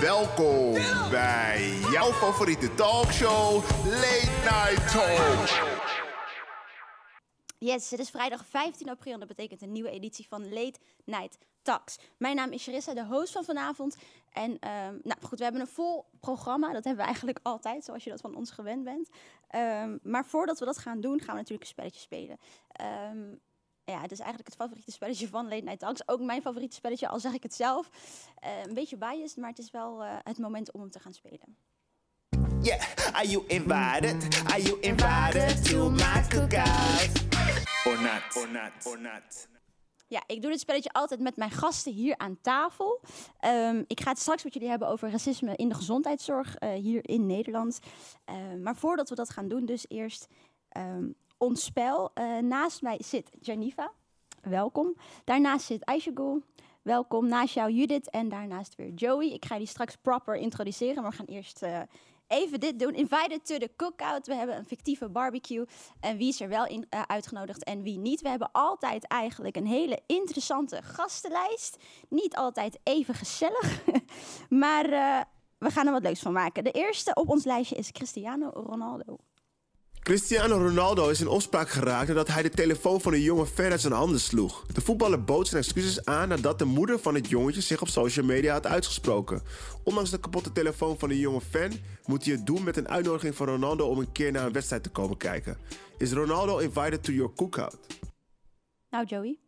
[0.00, 0.72] Welkom
[1.10, 3.54] bij jouw favoriete talkshow,
[3.84, 5.48] Late Night Talk.
[7.58, 11.38] Yes, het is vrijdag 15 april en dat betekent een nieuwe editie van Late Night
[11.62, 11.98] Talks.
[12.16, 13.96] Mijn naam is Charissa, de host van vanavond.
[14.32, 16.72] En ehm, nou goed, we hebben een vol programma.
[16.72, 19.08] Dat hebben we eigenlijk altijd, zoals je dat van ons gewend bent.
[19.48, 22.38] Ehm, maar voordat we dat gaan doen, gaan we natuurlijk een spelletje spelen.
[22.68, 23.34] Ehm,
[23.92, 26.08] ja, het is eigenlijk het favoriete spelletje van Late Night Talks.
[26.08, 27.90] Ook mijn favoriete spelletje, al zeg ik het zelf.
[28.38, 31.12] Eh, een beetje biased, maar het is wel eh, het moment om hem te gaan
[31.12, 31.56] spelen.
[32.60, 32.80] Yeah,
[33.12, 34.42] are you invited?
[34.46, 37.10] Are you invited to my cookout?
[37.84, 39.48] Or not, or not, or not.
[40.08, 43.00] Ja, ik doe dit spelletje altijd met mijn gasten hier aan tafel.
[43.38, 47.08] Ehm, ik ga het straks met jullie hebben over racisme in de gezondheidszorg eh, hier
[47.08, 47.78] in Nederland.
[48.24, 50.26] Ehm, maar voordat we dat gaan doen, dus eerst
[50.68, 52.10] ehm, ons spel.
[52.14, 53.92] Eh, naast mij zit Janiva,
[54.42, 54.96] welkom.
[55.24, 56.42] Daarnaast zit Aishagul,
[56.82, 57.28] welkom.
[57.28, 59.28] Naast jou Judith en daarnaast weer Joey.
[59.28, 61.80] Ik ga die straks proper introduceren, maar we gaan eerst eh,
[62.26, 62.94] even dit doen.
[62.94, 64.26] Invited to the cookout.
[64.26, 65.64] We hebben een fictieve barbecue.
[66.00, 68.20] En wie is er wel in, eh, uitgenodigd en wie niet.
[68.20, 71.76] We hebben altijd eigenlijk een hele interessante gastenlijst.
[72.08, 73.84] Niet altijd even gezellig,
[74.48, 74.88] maar
[75.58, 76.64] we gaan er wat leuks van maken.
[76.64, 79.18] De eerste op ons lijstje is Cristiano Ronaldo.
[80.06, 83.80] Cristiano Ronaldo is in opspraak geraakt nadat hij de telefoon van een jongen ver uit
[83.80, 84.66] zijn handen sloeg.
[84.66, 88.26] De voetballer bood zijn excuses aan nadat de moeder van het jongetje zich op social
[88.26, 89.42] media had uitgesproken.
[89.84, 91.70] Ondanks de kapotte telefoon van de jonge fan
[92.04, 94.82] moet hij het doen met een uitnodiging van Ronaldo om een keer naar een wedstrijd
[94.82, 95.56] te komen kijken.
[95.98, 97.76] Is Ronaldo invited to your cookout?
[98.90, 99.38] Nou, Joey.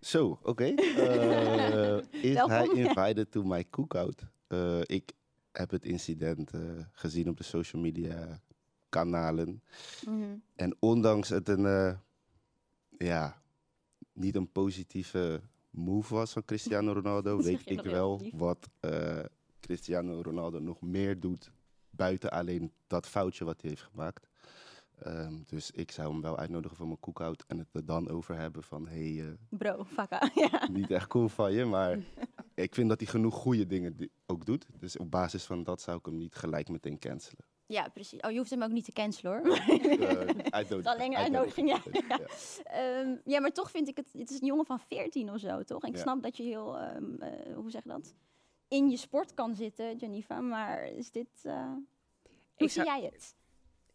[0.00, 0.64] Zo, oké.
[0.64, 2.50] Eh, is Welkom.
[2.50, 4.22] hij invited to my cookout?
[4.46, 5.12] Eh ik
[5.52, 6.60] heb het incident eh,
[6.92, 8.40] gezien op de social media
[8.88, 9.62] kanalen.
[10.06, 10.36] Mhm.
[10.54, 11.96] En ondanks het een, eh,
[12.98, 13.42] ja,
[14.12, 18.32] niet een positieve move was van Cristiano Ronaldo, weet ik wel lief.
[18.36, 19.18] wat eh,
[19.60, 21.50] Cristiano Ronaldo nog meer doet
[21.90, 24.28] buiten alleen dat foutje wat hij heeft gemaakt.
[24.98, 28.36] Ehm, dus ik zou hem wel uitnodigen voor mijn cookout en het er dan over
[28.38, 30.30] hebben van, hey, eh, Bro, fakka.
[30.50, 30.68] ja.
[30.72, 31.98] niet echt cool van je, maar
[32.54, 34.66] ik vind dat hij genoeg goede dingen di- ook doet.
[34.78, 37.44] Dus op basis van dat zou ik hem niet gelijk meteen cancelen.
[37.66, 38.20] Ja, precies.
[38.20, 39.50] Oh, je hoeft hem ook niet te cancelen hoor.
[40.50, 41.80] Uitnodiging- Alleen een uitnodiging, ja.
[42.08, 42.18] ja.
[42.64, 44.12] Ehm, ja, maar toch vind ik het...
[44.12, 45.82] Het is een jongen van 14 of zo, toch?
[45.82, 46.02] En ik Ja.
[46.02, 46.78] snap dat je heel...
[46.78, 48.14] ehm, eh, hoe zeg je dat?
[48.68, 50.40] In je sport kan zitten, Janiva.
[50.40, 51.28] Maar is dit...
[51.42, 51.84] eh, hoe
[52.56, 53.34] Ik zie zou- jij het?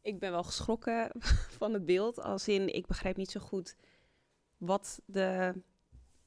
[0.01, 1.11] Ik ben wel geschrokken
[1.59, 2.19] van het beeld.
[2.21, 3.75] Als in, ik begrijp niet zo goed
[4.57, 5.53] wat de,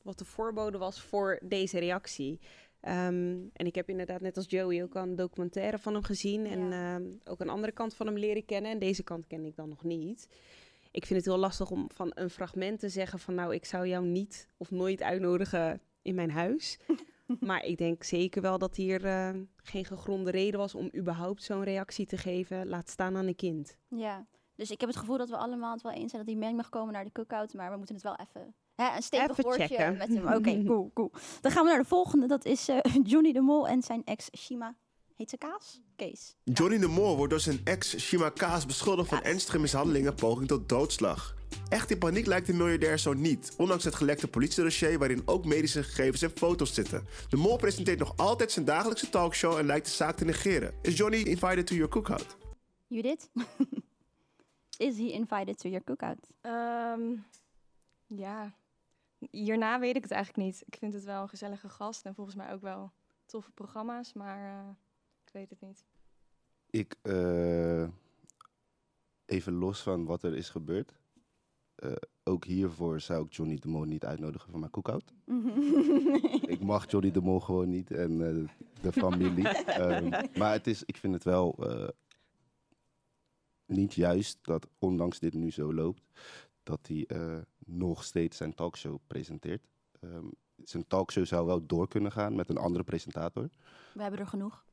[0.02, 2.40] wat de voorbode was voor deze reactie.
[2.84, 6.46] Ehm, en ik heb inderdaad, net als Joey, ook al een documentaire van hem gezien.
[6.46, 6.94] En Ja.
[6.94, 8.70] ehm, ook een andere kant van hem leren kennen.
[8.70, 10.28] En deze kant ken ik dan nog niet.
[10.90, 13.34] Ik vind het heel lastig om van een fragment te zeggen van...
[13.34, 16.78] nou, ik zou jou niet of nooit uitnodigen in mijn huis.
[17.40, 20.74] maar ik denk zeker wel dat hier eh, geen gegronde reden was...
[20.74, 22.68] om überhaupt zo'n reactie te geven.
[22.68, 23.76] Laat staan aan een kind.
[23.88, 24.26] Ja.
[24.54, 26.54] Dus ik heb het gevoel dat we allemaal het wel eens zijn dat hij mee
[26.54, 27.54] mag komen naar de cookout.
[27.54, 28.54] Maar we moeten het wel even...
[28.74, 29.96] Hè, een stevig Even woordje checken.
[29.96, 30.26] met hem.
[30.26, 31.12] Oké, cool, cool.
[31.40, 32.26] Dan gaan we naar de volgende.
[32.26, 32.78] Dat is eh,
[33.10, 34.76] Johnny de Mol en zijn ex Shima.
[35.16, 35.80] Heet ze Kaas?
[35.96, 36.36] Kees.
[36.44, 40.48] Johnny de Moor wordt door zijn ex Shima Kaas beschuldigd van ernstige mishandeling en poging
[40.48, 41.34] tot doodslag.
[41.68, 45.82] Echt in paniek lijkt de miljardair zo niet, ondanks het gelekte politiedossier waarin ook medische
[45.82, 47.06] gegevens en foto's zitten.
[47.28, 50.74] De Mol presenteert nog altijd zijn dagelijkse talkshow en lijkt de zaak te negeren.
[50.82, 52.36] Is Johnny invited to your cookout?
[52.86, 53.30] Judith?
[54.86, 56.26] is he invited to your cookout?
[56.40, 57.00] Ehm,
[58.06, 58.54] ja,
[59.30, 60.62] hierna weet ik het eigenlijk niet.
[60.66, 62.92] Ik vind het wel een gezellige gast en volgens mij ook wel
[63.26, 64.68] toffe programma's, maar eh,
[65.24, 65.84] ik weet het niet.
[66.70, 67.88] Ik, eh,
[69.24, 70.92] even los van wat er is gebeurd.
[71.74, 71.92] eh,
[72.24, 75.12] ook hiervoor zou ik Johnny de Mol niet uitnodigen voor mijn cookout.
[76.54, 78.18] ik mag Johnny de Mol gewoon niet en
[78.80, 79.48] de familie.
[79.64, 80.08] Ehm,
[80.38, 81.58] maar het is, ik vind het wel
[83.66, 86.02] niet juist dat, ondanks dit nu zo loopt,
[86.62, 87.06] dat hij
[87.66, 89.68] nog steeds zijn talkshow presenteert.
[90.00, 90.26] Ehm,
[90.62, 93.48] zijn talkshow zou wel door kunnen gaan met een andere presentator.
[93.92, 94.64] We hebben er genoeg.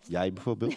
[0.00, 0.76] Jij bijvoorbeeld.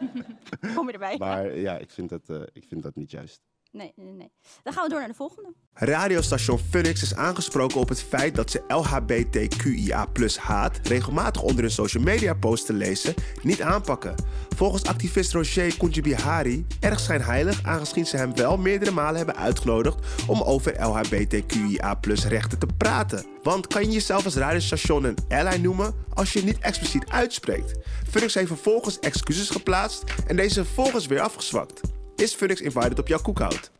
[0.74, 1.16] Kom je erbij?
[1.18, 3.42] Maar ja, ik vind dat, eh, ik vind dat niet juist.
[3.74, 4.32] Nee, nee, nee.
[4.62, 5.54] Dan gaan we door naar de volgende.
[5.72, 10.08] Radiostation Phoenix is aangesproken op het feit dat ze LHBTQIA
[10.40, 14.14] haat regelmatig onder hun social media posts te lezen niet aanpakken.
[14.56, 20.42] Volgens activist Roger Kunjibihari erg schijnheilig aangezien ze hem wel meerdere malen hebben uitgenodigd om
[20.42, 21.98] over LHBTQIA
[22.28, 23.26] rechten te praten.
[23.42, 27.74] Want kan je jezelf als radiostation een ally noemen als je niet expliciet uitspreekt?
[28.10, 31.80] Phoenix heeft vervolgens excuses geplaatst en deze vervolgens weer afgezwakt.
[32.16, 33.70] Is Phoenix invited op jouw cookout?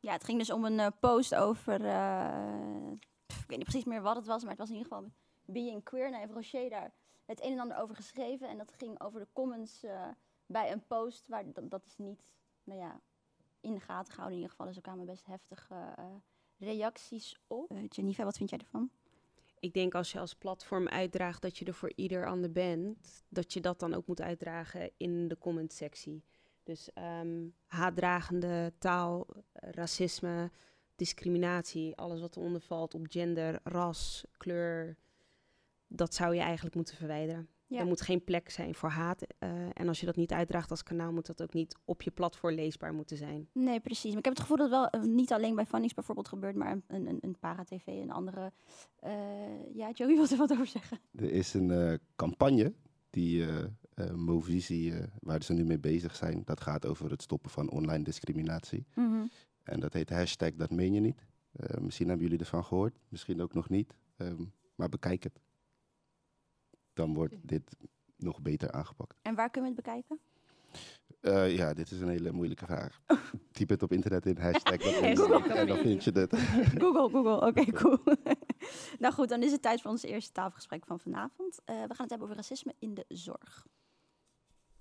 [0.00, 1.84] Ja, het ging dus om een eh, post over.
[1.84, 2.92] eh,
[3.26, 5.10] pff, ik weet niet precies meer wat het was, maar het was in ieder geval
[5.44, 6.10] Being Queer.
[6.10, 6.92] Nou heeft Rocher daar
[7.26, 8.48] het een en ander over geschreven.
[8.48, 10.08] En dat ging over de comments eh,
[10.46, 11.28] bij een post.
[11.28, 12.20] Waar, dat, is niet
[12.64, 13.00] nou ja,
[13.60, 14.66] in de gaten gehouden in ieder geval.
[14.66, 16.04] Dus er kwamen best heftige eh,
[16.58, 17.72] reacties op.
[17.72, 18.90] Uh, Geneva, wat vind jij ervan?
[19.58, 23.52] Ik denk als je als platform uitdraagt dat je er voor ieder ander bent, dat
[23.52, 26.24] je dat dan ook moet uitdragen in de comment-sectie.
[26.66, 26.88] Dus
[27.22, 30.50] um, haatdragende taal, racisme,
[30.96, 34.96] discriminatie, alles wat eronder valt op gender, ras, kleur,
[35.86, 37.48] dat zou je eigenlijk moeten verwijderen.
[37.66, 37.78] Ja.
[37.78, 39.22] Er moet geen plek zijn voor haat.
[39.38, 42.10] Uh, en als je dat niet uitdraagt als kanaal, moet dat ook niet op je
[42.10, 43.48] platform leesbaar moeten zijn.
[43.52, 44.08] Nee, precies.
[44.08, 46.56] Maar ik heb het gevoel dat het wel uh, niet alleen bij Fannix bijvoorbeeld gebeurt,
[46.56, 48.52] maar een, een, een para-tv en andere.
[49.04, 51.00] Uh, ja, Joey wil er wat over zeggen.
[51.14, 52.72] Er is een campagne
[53.10, 53.46] die
[54.14, 58.86] Movisie, waar ze nu mee bezig zijn, dat gaat over het stoppen van online discriminatie.
[58.94, 59.30] Mm -hmm.
[59.62, 61.26] En dat heet hashtag dat meen je niet.
[61.80, 63.94] misschien hebben jullie ervan gehoord, misschien ook nog niet.
[64.16, 65.40] Um, maar bekijk het
[66.96, 67.76] dan wordt dit
[68.16, 69.14] nog beter aangepakt.
[69.22, 70.20] En waar kunnen we het bekijken?
[71.20, 73.00] Uh, ja, dit is een hele moeilijke vraag.
[73.52, 75.54] Typ het op internet in hashtag Google.
[75.54, 76.36] en dan vind je dit.
[76.82, 77.36] Google, Google.
[77.36, 77.98] Oké, okay, cool.
[78.98, 81.60] nou goed, dan is het tijd voor ons eerste tafelgesprek van vanavond.
[81.66, 83.66] Uh, we gaan het hebben over racisme in de zorg.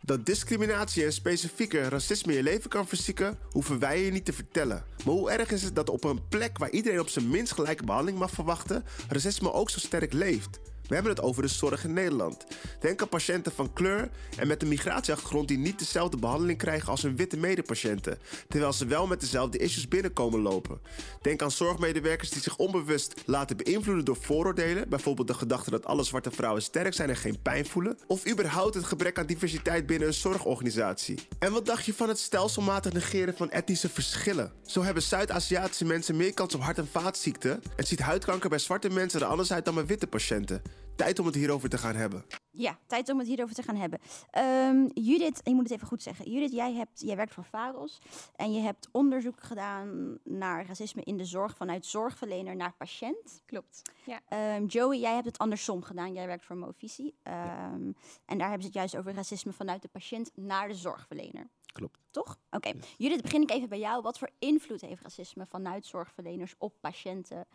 [0.02, 4.84] Dat discriminatie en specifieke racisme je leven kan verzieken, hoeven wij je niet te vertellen.
[5.06, 7.84] Maar hoe erg is het dat op een plek waar iedereen op zijn minst gelijke
[7.84, 10.60] behandeling mag verwachten, racisme ook zo sterk leeft?
[10.88, 12.46] We hebben het over de zorg in Nederland.
[12.80, 17.02] Denk aan patiënten van kleur en met een migratieachtergrond die niet dezelfde behandeling krijgen als
[17.02, 18.18] hun witte medepatiënten,
[18.48, 20.80] terwijl ze wel met dezelfde issues binnenkomen lopen.
[21.22, 26.04] Denk aan zorgmedewerkers die zich onbewust laten beïnvloeden door vooroordelen, bijvoorbeeld de gedachte dat alle
[26.04, 30.08] zwarte vrouwen sterk zijn en geen pijn voelen, of überhaupt het gebrek aan diversiteit binnen
[30.08, 31.20] een zorgorganisatie.
[31.40, 34.52] En wat dacht je van het stelselmatig negeren van etnische verschillen?
[34.66, 38.90] Zo hebben Zuid-Aziatische mensen meer kans op hart- en vaatziekten en ziet huidkanker bij zwarte
[38.90, 40.62] mensen er anders uit dan bij witte patiënten.
[40.96, 42.26] Tijd om het hierover te gaan hebben.
[42.52, 44.00] Ja, tijd om het hierover te gaan hebben.
[44.38, 46.32] Um, Judith, je moet het even goed zeggen.
[46.32, 48.02] Judith, jij, hebt, jij werkt voor VAROS
[48.36, 53.42] en je hebt onderzoek gedaan naar racisme in de zorg vanuit zorgverlener naar patiënt.
[53.46, 53.82] Klopt.
[54.06, 54.56] Ja.
[54.56, 56.14] Um, Joey, jij hebt het andersom gedaan.
[56.14, 57.16] Jij werkt voor Movisie.
[57.24, 57.96] Um,
[58.26, 61.48] en daar hebben ze het juist over racisme vanuit de patiënt naar de zorgverlener.
[61.66, 62.00] Klopt.
[62.12, 62.38] Toch?
[62.52, 62.68] Oké.
[62.68, 62.72] Okay.
[62.72, 62.96] Yes.
[62.98, 64.02] Judith, begin ik even bij jou.
[64.02, 67.48] Wat voor invloed heeft racisme vanuit zorgverleners op patiënten?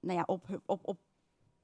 [0.00, 0.98] nou ja, op, op, op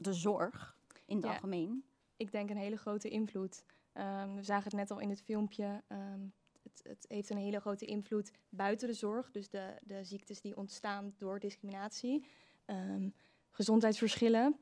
[0.00, 0.76] de zorg
[1.06, 1.30] in het Ja.
[1.32, 1.84] algemeen.
[2.16, 3.64] Ik denk een hele grote invloed.
[3.92, 5.82] Ehm, we zagen het net al in het filmpje.
[5.88, 6.20] ehm,
[6.62, 9.30] het, het heeft een hele grote invloed buiten de zorg.
[9.30, 12.24] Dus de, de ziektes die ontstaan door discriminatie.
[12.64, 13.08] Ehm,
[13.50, 14.58] gezondheidsverschillen.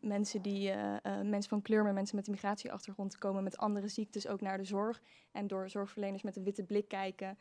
[0.00, 3.88] Mensen, die, eh, eh, mensen van kleur, maar mensen met een migratieachtergrond komen met andere
[3.88, 5.02] ziektes ook naar de zorg.
[5.32, 7.38] En door zorgverleners met een witte blik kijken.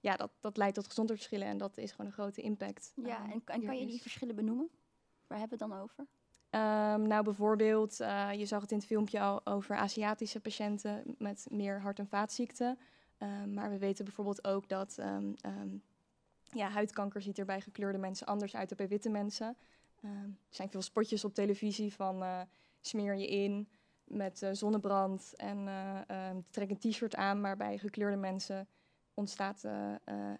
[0.00, 2.92] ja, dat, dat leidt tot gezondheidsverschillen en dat is gewoon een grote impact.
[2.94, 4.70] Ja, en, en kan je die verschillen benoemen?
[5.26, 6.06] Waar hebben we het dan over?
[6.50, 11.46] Ehm, nou, bijvoorbeeld, eh, je zag het in het filmpje al over Aziatische patiënten met
[11.50, 12.78] meer hart- en vaatziekten.
[13.18, 15.32] Ehm, maar we weten bijvoorbeeld ook dat ehm,
[16.42, 19.56] ja, huidkanker ziet er bij gekleurde mensen anders uit dan bij witte mensen.
[20.00, 20.10] Er
[20.48, 22.40] zijn veel spotjes op televisie van eh,
[22.80, 23.68] smeer je in
[24.04, 25.68] met eh, zonnebrand en
[26.50, 27.40] trek een t-shirt aan.
[27.40, 28.68] Maar bij gekleurde mensen
[29.14, 29.64] ontstaat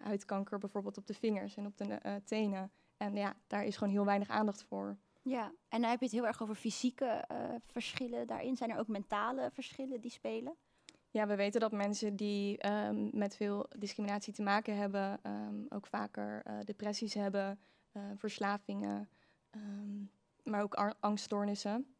[0.01, 2.71] huidkanker bijvoorbeeld op de vingers en op de tenen.
[2.97, 4.97] En ja, daar is gewoon heel weinig aandacht voor.
[5.21, 8.55] Ja, en dan heb je het heel erg over fysieke eh, verschillen daarin.
[8.55, 10.55] Zijn er ook mentale verschillen die spelen?
[11.09, 15.87] Ja, we weten dat mensen die ehm, met veel discriminatie te maken hebben, ehm, ook
[15.87, 17.59] vaker eh, depressies hebben,
[17.91, 19.09] eh, verslavingen,
[19.49, 20.03] ehm,
[20.43, 21.95] maar ook angststoornissen.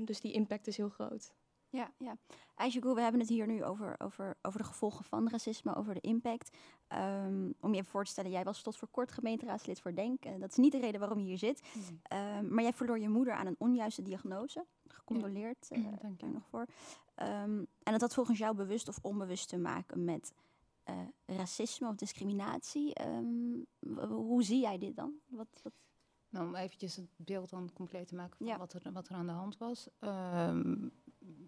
[0.00, 1.34] Dus die impact is heel groot.
[1.70, 2.16] Ja, ja.
[2.54, 6.00] Aisha we hebben het hier nu over, over, over de gevolgen van racisme, over de
[6.00, 6.56] impact.
[6.88, 10.24] Ehm, om je even voor te stellen, jij was tot voor kort gemeenteraadslid voor Denk.
[10.24, 11.62] Eh, dat is niet de reden waarom je hier zit.
[12.02, 14.66] Ehm, maar jij verloor je moeder aan een onjuiste diagnose.
[14.86, 16.16] Gecondoleerd, eh, dank je.
[16.16, 16.66] daar nog voor.
[17.14, 20.32] Ehm, en dat had volgens jou bewust of onbewust te maken met
[20.84, 20.96] eh,
[21.26, 22.92] racisme of discriminatie.
[24.08, 25.14] Hoe zie jij dit dan?
[25.26, 25.72] Wat, wat,
[26.28, 28.58] Nou, om eventjes het beeld dan compleet te maken van Ja.
[28.58, 29.88] wat, er, wat er aan de hand was.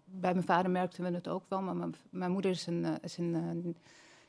[0.05, 2.95] Bij mijn vader merkten we het ook wel, maar mijn, mijn moeder is een, eh,
[3.01, 3.73] is een eh,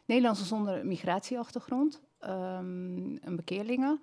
[0.05, 3.99] Nederlandse zonder migratieachtergrond, ehm, een bekeerlinge.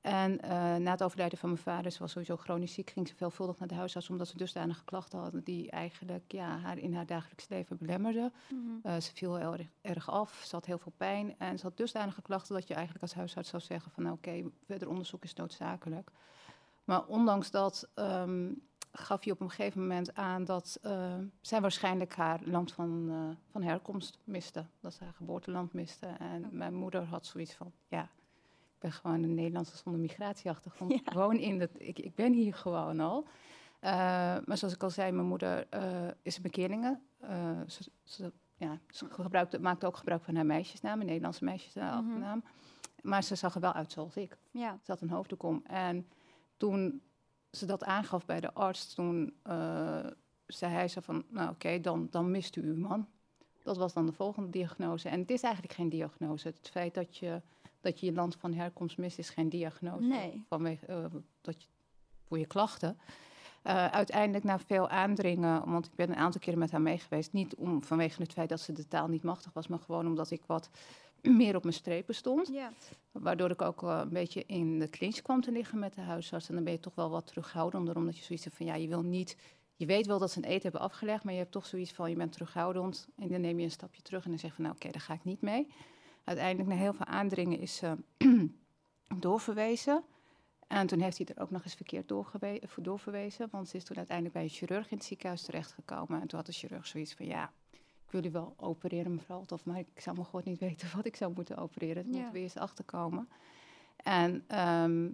[0.00, 3.14] En eh, na het overlijden van mijn vader, ze was sowieso chronisch ziek, ging ze
[3.14, 7.06] veelvuldig naar de huisarts omdat ze dusdanige klachten had die eigenlijk ja, haar in haar
[7.06, 8.32] dagelijks leven belemmerden.
[8.82, 11.76] Eh, ze viel heel erg, erg af, ze had heel veel pijn en ze had
[11.76, 15.34] dusdanige klachten dat je eigenlijk als huisarts zou zeggen van nou, oké, verder onderzoek is
[15.34, 16.10] noodzakelijk.
[16.84, 18.52] Maar ondanks dat ehm,
[18.98, 23.36] gaf je op een gegeven moment aan dat eh, zij waarschijnlijk haar land van, eh,
[23.50, 24.64] van herkomst miste.
[24.80, 26.06] Dat ze haar geboorteland miste.
[26.06, 28.08] En mijn moeder had zoiets van, ja,
[28.78, 30.92] ben gewoon een Nederlandse zonder migratieachtergrond.
[30.92, 30.98] Ja.
[30.98, 33.26] Ik woon in dat, ik, ik ben hier gewoon al.
[33.80, 33.90] Eh,
[34.44, 35.66] maar zoals ik al zei, mijn moeder
[36.22, 36.98] is een
[37.66, 42.06] ze, ze, ja, ze gebruikte, maakte ook gebruik van haar meisjesnaam, een Nederlandse meisjesnaam.
[42.06, 42.38] Mhm.
[43.02, 44.38] Maar ze zag er wel uit zoals ik.
[44.50, 44.78] Ja.
[44.82, 45.62] Ze had een hoofddoek om.
[45.66, 46.06] En
[46.56, 47.02] toen
[47.50, 50.06] ze dat aangaf bij de arts, toen eh,
[50.46, 53.08] zei hij zo van, nou oké, dan, dan mist u uw man.
[53.62, 55.08] Dat was dan de volgende diagnose.
[55.08, 56.48] En het is eigenlijk geen diagnose.
[56.48, 57.42] Het feit dat je
[57.80, 60.06] dat je, je land van herkomst mist, is geen diagnose.
[60.06, 60.44] Nee.
[60.48, 61.04] Vanwege, eh,
[61.40, 61.68] dat je,
[62.24, 62.98] voor je klachten.
[63.68, 67.32] Eh, uiteindelijk na veel aandringen, want ik ben een aantal keren met haar mee geweest.
[67.32, 70.30] Niet om, vanwege het feit dat ze de taal niet machtig was, maar gewoon omdat
[70.30, 70.70] ik wat
[71.22, 72.48] meer op mijn strepen stond.
[72.48, 72.72] Ja.
[73.12, 76.48] Waardoor ik ook eh, een beetje in de clinch kwam te liggen met de huisarts.
[76.48, 78.88] En dan ben je toch wel wat terughoudender, omdat je zoiets hebt van ja, je
[78.88, 79.36] wil niet.
[79.76, 82.10] Je weet wel dat ze een eten hebben afgelegd, maar je hebt toch zoiets van
[82.10, 83.08] je bent terughoudend.
[83.16, 85.00] En dan neem je een stapje terug en dan zeg je van nou oké, daar
[85.00, 85.66] ga ik niet mee.
[86.24, 87.96] Uiteindelijk, na heel veel aandringen, is ze
[89.24, 90.04] doorverwezen.
[90.68, 92.12] En toen heeft hij er ook nog eens verkeerd
[92.62, 93.48] voor doorverwezen.
[93.50, 96.20] Want ze is toen uiteindelijk bij een chirurg in het ziekenhuis terechtgekomen.
[96.20, 99.44] En toen had de chirurg zoiets van ja, ik wil u wel opereren mevrouw.
[99.64, 102.02] Maar ik zou me gewoon niet weten wat ik zou moeten opereren.
[102.02, 102.16] Daar Ja.
[102.16, 103.28] moeten we eerst achterkomen.
[103.96, 105.08] En ehm,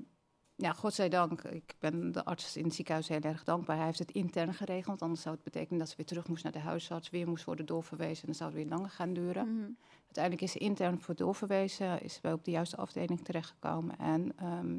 [0.56, 3.76] ja, godzijdank, ik ben de arts in het ziekenhuis heel erg dankbaar.
[3.76, 5.02] Hij heeft het intern geregeld.
[5.02, 7.11] Anders zou het betekenen dat ze weer terug moest naar de huisarts.
[7.11, 8.20] Weer moest worden doorverwezen.
[8.20, 9.54] En dan zou het weer langer gaan duren.
[9.56, 9.70] Mhm.
[10.04, 13.99] Uiteindelijk is ze intern voor doorverwezen, is ze op de juiste afdeling terechtgekomen.
[13.99, 14.78] En ehm,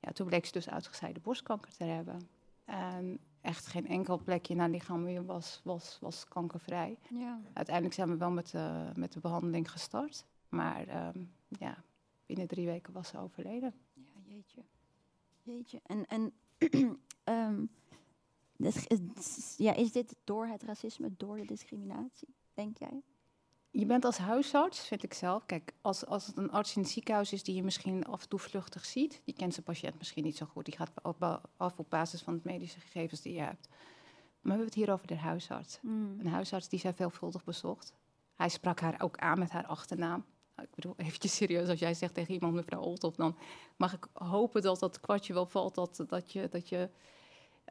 [0.00, 2.28] ja, toen bleek ze dus uitgezaaide borstkanker te hebben.
[2.64, 6.98] En echt geen enkel plekje in haar lichaam meer was, was, was kankervrij.
[7.10, 7.40] Ja.
[7.52, 10.24] Uiteindelijk zijn we wel met de, met de behandeling gestart.
[10.48, 11.84] Maar ehm, ja,
[12.26, 13.74] binnen drie weken was ze overleden.
[13.94, 14.62] Ja, jeetje.
[15.42, 15.80] Jeetje.
[15.86, 16.32] En, en
[17.24, 17.64] ehm,
[19.56, 23.02] ja, is dit door het racisme, door de discriminatie, denk jij?
[23.70, 25.46] Je bent als huisarts, vind ik zelf.
[25.46, 28.28] Kijk, als, als het een arts in het ziekenhuis is die je misschien af en
[28.28, 30.64] toe vluchtig ziet, die kent zijn patiënt misschien niet zo goed.
[30.64, 33.68] Die gaat op, af op basis van de medische gegevens die je hebt.
[33.68, 35.78] Maar we hebben het hier over de huisarts.
[35.82, 37.92] Een huisarts die zij veelvuldig bezocht.
[38.34, 40.24] Hij sprak haar ook aan met haar achternaam.
[40.56, 43.36] Nou, ik bedoel, eventjes serieus, als jij zegt tegen iemand, mevrouw Olthoff, dan
[43.76, 46.90] mag ik hopen dat dat kwartje wel valt, dat, dat, je, dat, je,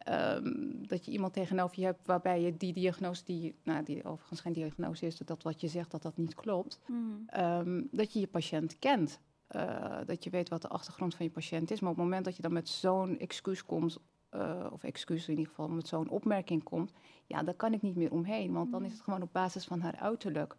[0.03, 0.53] ehm,
[0.87, 4.53] dat je iemand tegenover je hebt waarbij je die diagnose, die, nou, die overigens geen
[4.53, 7.01] diagnose is, dat wat je zegt, dat dat niet klopt, Mhm.
[7.27, 9.19] ehm, dat je je patiënt kent.
[9.47, 11.79] Eh, dat je weet wat de achtergrond van je patiënt is.
[11.79, 13.97] Maar op het moment dat je dan met zo'n excuus komt,
[14.29, 16.91] eh, of excuus in ieder geval, met zo'n opmerking komt,
[17.25, 18.53] ja, daar kan ik niet meer omheen.
[18.53, 20.55] Want dan is het gewoon op basis van haar uiterlijk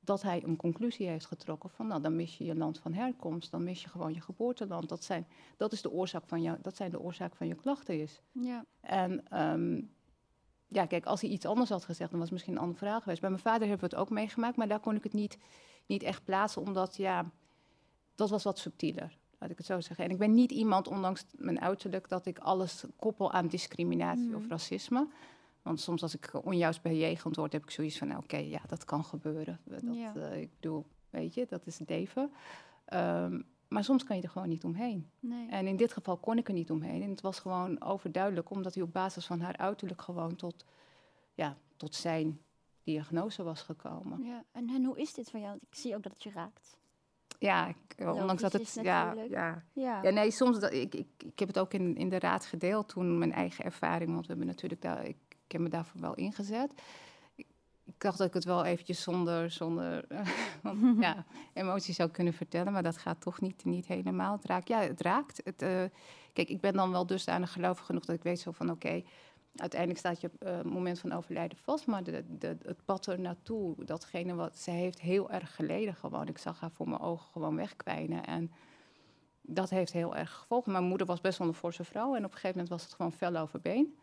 [0.00, 3.50] dat hij een conclusie heeft getrokken van, nou, dan mis je je land van herkomst,
[3.50, 4.88] dan mis je gewoon je geboorteland.
[4.88, 5.26] Dat, zijn,
[5.56, 8.20] dat, is de oorzaak van jou, dat zijn de oorzaak van je klachten is.
[8.32, 8.64] Ja.
[8.80, 9.80] En ehm,
[10.68, 13.02] ja, kijk, als hij iets anders had gezegd, dan was het misschien een andere vraag
[13.02, 13.20] geweest.
[13.20, 15.38] Bij mijn vader hebben we het ook meegemaakt, maar daar kon ik het niet,
[15.86, 17.30] niet echt plaatsen, omdat ja,
[18.14, 19.18] dat was wat subtieler.
[19.38, 20.04] Laat ik het zo zeggen.
[20.04, 24.40] En ik ben niet iemand, ondanks mijn uiterlijk, dat ik alles koppel aan discriminatie of
[24.42, 24.50] Mhm.
[24.50, 25.08] racisme.
[25.62, 28.84] Want soms als ik onjuist bejegend word, heb ik zoiets van, nou, oké, ja, dat
[28.84, 29.60] kan gebeuren.
[29.64, 30.14] Dat, Ja.
[30.14, 32.32] eh, ik bedoel, weet je, dat is het leven.
[32.84, 35.10] Ehm, maar soms kan je er gewoon niet omheen.
[35.20, 35.48] Nee.
[35.48, 37.02] En in dit geval kon ik er niet omheen.
[37.02, 40.64] En het was gewoon overduidelijk, omdat hij op basis van haar uiterlijk gewoon tot,
[41.34, 42.40] ja, tot zijn
[42.82, 44.22] diagnose was gekomen.
[44.24, 44.44] Ja.
[44.52, 45.50] En, en hoe is dit voor jou?
[45.50, 46.78] Want Ik zie ook dat het je raakt.
[47.38, 48.78] Ja, ik, ondanks dat het.
[48.82, 49.64] Ja, ja.
[49.72, 50.02] Ja.
[50.02, 50.60] ja, nee, soms.
[50.60, 53.64] Dat, ik, ik, ik heb het ook in, in de raad gedeeld toen, mijn eigen
[53.64, 54.10] ervaring.
[54.10, 55.04] Want we hebben natuurlijk daar.
[55.04, 55.16] Ik,
[55.50, 56.72] ik heb me daarvoor wel ingezet.
[57.34, 57.46] Ik,
[57.98, 60.04] dacht dat ik het wel eventjes zonder, zonder
[61.00, 62.72] ja, emoties zou kunnen vertellen.
[62.72, 64.32] Maar dat gaat toch niet, niet helemaal.
[64.32, 64.68] Het raakt.
[64.68, 65.40] Ja, het raakt.
[65.44, 65.82] Het, eh,
[66.32, 69.02] kijk, ik ben dan wel dusdanig gelovig genoeg dat ik weet zo van oké.
[69.56, 73.84] uiteindelijk staat je eh, moment van overlijden vast, maar de, de, het pad er naartoe,
[73.84, 76.28] datgene wat ze heeft heel erg geleden gewoon.
[76.28, 78.52] Ik zag haar voor mijn ogen gewoon wegkwijnen en
[79.40, 80.72] dat heeft heel erg gevolgen.
[80.72, 82.92] Mijn moeder was best wel een forse vrouw en op een gegeven moment was het
[82.92, 83.94] gewoon fel over been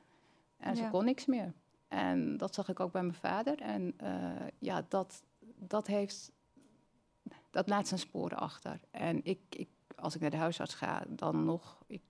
[0.58, 0.90] en ze Ja.
[0.90, 1.54] kon niks meer.
[1.88, 5.24] En dat zag ik ook bij mijn vader en eh, ja, dat,
[5.56, 6.32] dat heeft,
[7.52, 8.80] dat laat zijn sporen achter.
[8.92, 12.02] En ik, ik, als ik naar de huisarts ga, dan nog, ik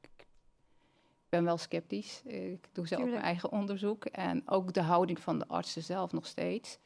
[1.29, 2.21] ben wel sceptisch.
[2.23, 3.11] Ik doe zelf Tuurlijk.
[3.11, 4.05] mijn eigen onderzoek.
[4.05, 6.77] En ook de houding van de artsen zelf nog steeds.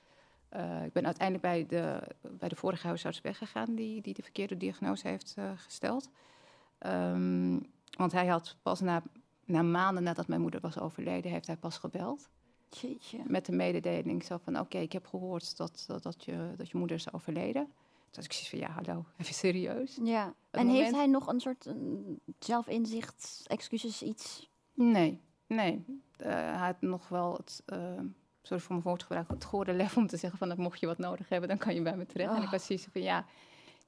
[0.50, 2.01] Eh, ik ben uiteindelijk bij de,
[2.32, 6.10] bij de vorige huisarts weggegaan die, die de verkeerde diagnose heeft eh, gesteld.
[6.77, 7.60] Ehm,
[7.98, 9.03] want hij had pas na,
[9.51, 12.29] na maanden nadat mijn moeder was overleden, heeft hij pas gebeld.
[12.70, 13.20] Jeetje.
[13.27, 16.77] Met de mededeling zo van, oké, ik heb gehoord dat, dat, dat, je, dat je
[16.77, 17.63] moeder is overleden.
[17.63, 20.00] Toen had ik zoiets van, ja, hallo, even serieus.
[20.03, 20.34] Ja.
[20.51, 21.74] En heeft hij nog een soort
[22.39, 24.50] zelfinzicht, excuses, iets?
[24.74, 25.86] Nee, nee.
[26.17, 27.77] Eh, hij had nog wel het, eh,
[28.41, 30.98] sorry voor mijn woordgebruik, het gore lef om te zeggen van, dat mocht je wat
[30.98, 32.29] nodig hebben, dan kan je bij me terecht.
[32.31, 32.51] En ik Oh.
[32.51, 33.25] was zoiets van, ja,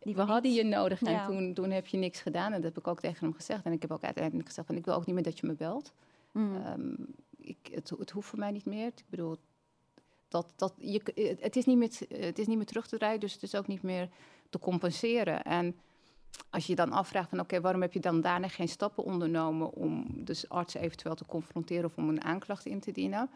[0.04, 1.26] we hadden je nodig en Ja.
[1.26, 2.46] toen, toen heb je niks gedaan.
[2.54, 3.66] En dat heb ik ook tegen hem gezegd.
[3.66, 5.54] En ik heb ook uiteindelijk gezegd van ik wil ook niet meer dat je me
[5.54, 5.94] belt.
[6.32, 6.56] Mm.
[6.56, 6.94] Ehm,
[7.38, 8.88] ik, het, het hoeft voor mij niet meer.
[8.88, 9.38] Ik bedoel,
[10.28, 12.98] dat, dat, je, k- het, is niet meer, t- het is niet meer terug te
[12.98, 14.10] draaien, dus het is ook niet meer
[14.50, 15.44] te compenseren.
[15.44, 15.76] En
[16.50, 20.06] als je dan afvraagt van oké, waarom heb je dan daarna geen stappen ondernomen om
[20.24, 23.30] dus artsen eventueel te confronteren of om een aanklacht in te dienen?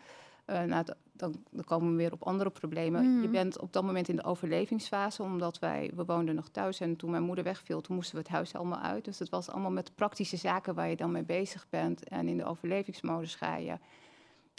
[0.48, 3.04] Eh, nou, dan, dan komen we weer op andere problemen.
[3.04, 3.32] Je Mhm.
[3.32, 7.12] bent op dat moment in de overlevingsfase, omdat wij, we woonden nog thuis en toen
[7.12, 9.06] mijn moeder wegviel, toen moesten we het huis allemaal uit.
[9.06, 12.04] Dus het was allemaal met praktische zaken waar je dan mee bezig bent.
[12.10, 13.78] En in de overlevingsmodus ga je.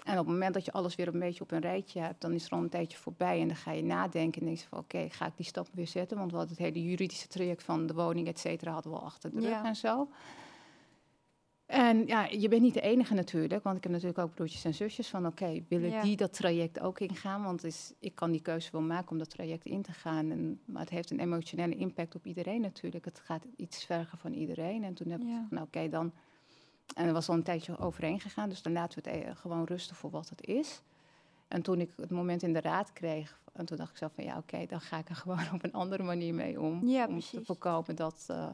[0.04, 2.32] En op het moment dat je alles weer een beetje op een rijtje hebt, dan
[2.32, 3.40] is er al een tijdje voorbij.
[3.40, 5.86] En dan ga je nadenken en denk je van oké, ga ik die stap weer
[5.86, 6.18] zetten?
[6.18, 9.04] Want we hadden het hele juridische traject van de woning, et cetera, hadden we al
[9.04, 9.64] achter de rug Ja.
[9.64, 10.08] en zo.
[11.68, 14.74] En ja, je bent niet de enige natuurlijk, want ik heb natuurlijk ook broertjes en
[14.74, 16.02] zusjes van oké, willen Ja.
[16.02, 17.44] die dat traject ook ingaan?
[17.44, 20.30] Want is, ik kan die keuze wel maken om dat traject in te gaan.
[20.30, 23.04] En, maar het heeft een emotionele impact op iedereen natuurlijk.
[23.04, 24.84] Het gaat iets vergen van iedereen.
[24.84, 25.32] En toen heb ik Ja.
[25.32, 26.12] gezegd, nou oké, dan...
[26.94, 29.64] En er was al een tijdje overheen gegaan, dus dan laten we het eh, gewoon
[29.64, 30.82] rusten voor wat het is.
[31.48, 34.24] En toen ik het moment in de raad kreeg, en toen dacht ik zelf van
[34.24, 36.86] ja, oké, dan ga ik er gewoon op een andere manier mee om.
[36.86, 38.48] Ja, om te voorkomen dat, eh,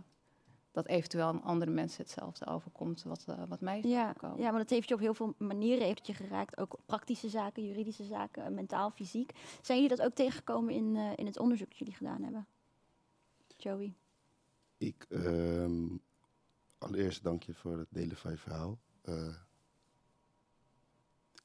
[0.75, 4.39] dat eventueel aan andere mensen hetzelfde overkomt wat, eh, wat mij is Ja, overkomen.
[4.39, 6.59] ja, maar dat heeft je op heel veel manieren heeft je geraakt.
[6.59, 9.33] Ook praktische zaken, juridische zaken, eh, mentaal, fysiek.
[9.63, 12.47] Zijn jullie dat ook tegengekomen in, eh, in het onderzoek dat jullie gedaan hebben?
[13.57, 13.95] Joey.
[14.79, 15.87] Ik, ehm,
[16.79, 18.79] allereerst dank je voor het delen van je verhaal.
[19.03, 19.35] Eh,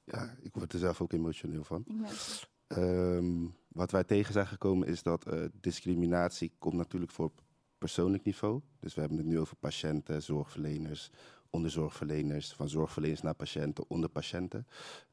[0.03, 1.83] ja, ik word er zelf ook emotioneel van.
[1.87, 2.47] Ik.
[2.67, 7.41] Ehm, wat wij tegen zijn gekomen is dat eh, discriminatie komt natuurlijk voor op
[7.79, 8.61] persoonlijk niveau.
[8.79, 11.09] Dus we hebben het nu over patiënten, zorgverleners,
[11.49, 14.67] onderzorgverleners, van zorgverleners naar patiënten, onder patiënten.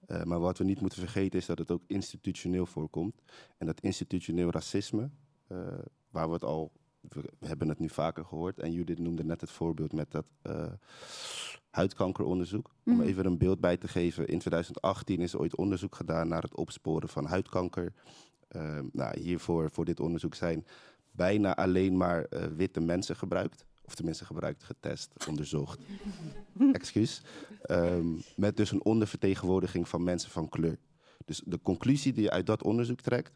[0.07, 3.23] Eh, maar wat we niet moeten vergeten is dat het ook institutioneel voorkomt.
[3.59, 5.11] En dat institutioneel racisme,
[5.47, 5.59] eh,
[6.11, 8.59] waar we het al, we, we hebben het nu vaker gehoord.
[8.59, 10.73] En Judith noemde net het voorbeeld met dat eh,
[11.71, 12.75] huidkankeronderzoek.
[12.85, 13.03] Om Mhm.
[13.03, 14.27] even een beeld bij te geven.
[14.29, 17.93] In 2018 is ooit onderzoek gedaan naar het opsporen van huidkanker.
[18.93, 20.67] Nou, hiervoor, voor dit onderzoek zijn
[21.17, 23.65] bijna alleen maar eh, witte mensen gebruikt.
[23.85, 25.81] Of tenminste gebruikt, getest, onderzocht.
[26.73, 27.23] Excuus.
[27.63, 30.79] Ehm, met dus een ondervertegenwoordiging van mensen van kleur.
[31.25, 33.33] Dus de conclusie die je uit dat onderzoek trekt,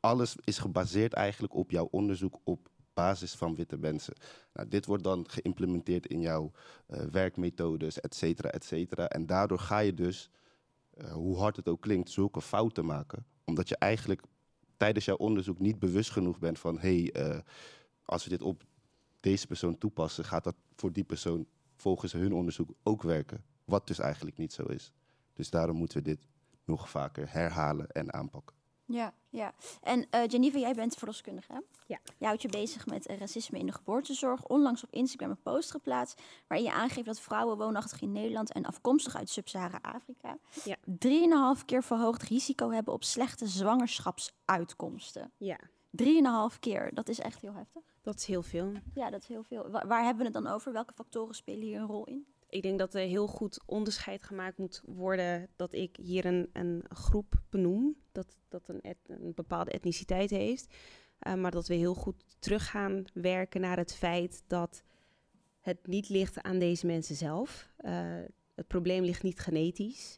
[0.00, 4.14] alles is gebaseerd eigenlijk op jouw onderzoek op basis van witte mensen.
[4.52, 6.50] Nou, dit wordt dan geïmplementeerd in jouw
[6.86, 9.08] eh, werkmethodes, et cetera, et cetera.
[9.08, 10.30] En daardoor ga je dus,
[10.90, 13.26] eh, hoe hard het ook klinkt, zulke fouten maken.
[13.44, 14.22] Omdat je eigenlijk
[14.82, 16.78] tijdens jouw onderzoek niet bewust genoeg bent van...
[16.78, 17.40] hé, hey, eh,
[18.04, 18.64] als we dit op
[19.20, 20.24] deze persoon toepassen...
[20.24, 23.44] gaat dat voor die persoon volgens hun onderzoek ook werken.
[23.64, 24.92] Wat dus eigenlijk niet zo is.
[25.32, 26.26] Dus daarom moeten we dit
[26.64, 28.56] nog vaker herhalen en aanpakken.
[28.92, 29.54] Ja, ja.
[29.82, 31.58] En eh Geneva, jij bent verloskundige, hè?
[31.86, 32.00] Ja.
[32.18, 34.44] Jij houdt je bezig met eh, racisme in de geboortezorg.
[34.46, 36.22] Onlangs op Instagram een post geplaatst...
[36.46, 38.52] waarin je aangeeft dat vrouwen woonachtig in Nederland...
[38.52, 40.38] en afkomstig uit Sub-Sahara-Afrika...
[40.64, 40.76] Ja.
[40.84, 45.32] drieënhalf keer verhoogd risico hebben op slechte zwangerschapsuitkomsten.
[45.36, 45.58] Ja,
[45.90, 47.82] Drieënhalf keer, dat is echt heel heftig.
[48.02, 48.72] dat is heel veel.
[48.94, 49.70] Ja, dat is heel veel.
[49.70, 50.72] Wa- waar hebben we het dan over?
[50.72, 52.26] Welke factoren spelen hier een rol in?
[52.52, 56.84] Ik denk dat er heel goed onderscheid gemaakt moet worden dat ik hier een, een
[56.88, 60.74] groep benoem, dat, dat een, et- een bepaalde etniciteit heeft.
[61.18, 64.82] Eh, maar dat we heel goed terug gaan werken naar het feit dat
[65.60, 67.68] het niet ligt aan deze mensen zelf.
[67.76, 67.92] Eh,
[68.54, 70.16] het probleem ligt niet genetisch.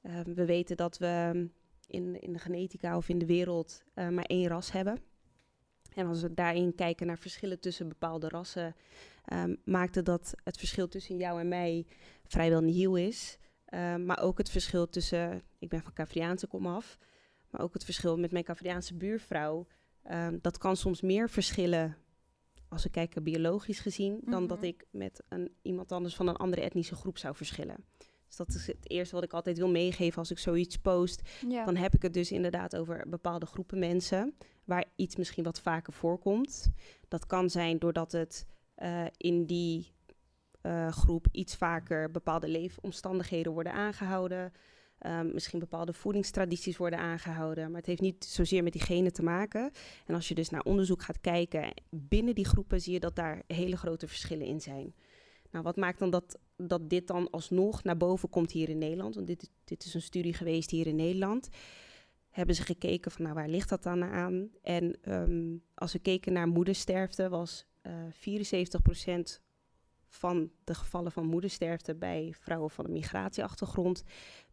[0.00, 1.48] Eh, we weten dat we
[1.86, 5.02] in, in de genetica of in de wereld maar één ras hebben.
[5.94, 8.74] En als we daarin kijken naar verschillen tussen bepaalde rassen,
[9.30, 11.86] ehm, maakte dat het verschil tussen jou en mij
[12.26, 13.38] vrijwel nihil is.
[13.64, 16.98] Ehm, maar ook het verschil tussen, ik ben van Cavriaanse komaf,
[17.50, 19.66] maar ook het verschil met mijn Cavriaanse buurvrouw.
[20.02, 21.96] ehm, dat kan soms meer verschillen
[22.68, 24.66] als we kijken biologisch gezien, dan dat Mhm.
[24.66, 27.84] ik met een, iemand anders van een andere etnische groep zou verschillen.
[28.26, 31.22] Dus dat is het eerste wat ik altijd wil meegeven als ik zoiets post.
[31.48, 31.64] Ja.
[31.64, 35.92] Dan heb ik het dus inderdaad over bepaalde groepen mensen waar iets misschien wat vaker
[35.92, 36.70] voorkomt.
[37.08, 38.46] Dat kan zijn doordat het
[38.80, 39.92] eh, in die
[40.60, 44.52] eh, groep iets vaker bepaalde leefomstandigheden worden aangehouden.
[44.98, 47.66] Ehm, misschien bepaalde voedingstradities worden aangehouden.
[47.70, 49.70] Maar het heeft niet zozeer met die genen te maken.
[50.06, 53.42] En als je dus naar onderzoek gaat kijken binnen die groepen, zie je dat daar
[53.46, 54.94] hele grote verschillen in zijn.
[55.50, 59.14] Nou, wat maakt dan dat, dat dit dan alsnog naar boven komt hier in Nederland?
[59.14, 61.48] Want dit, dit is een studie geweest hier in Nederland.
[62.30, 64.50] Hebben ze gekeken van, nou, waar ligt dat dan aan?
[64.62, 69.40] En ehm, als we keken naar moedersterfte, was eh 74%
[70.10, 74.04] van de gevallen van moedersterfte bij vrouwen van een migratieachtergrond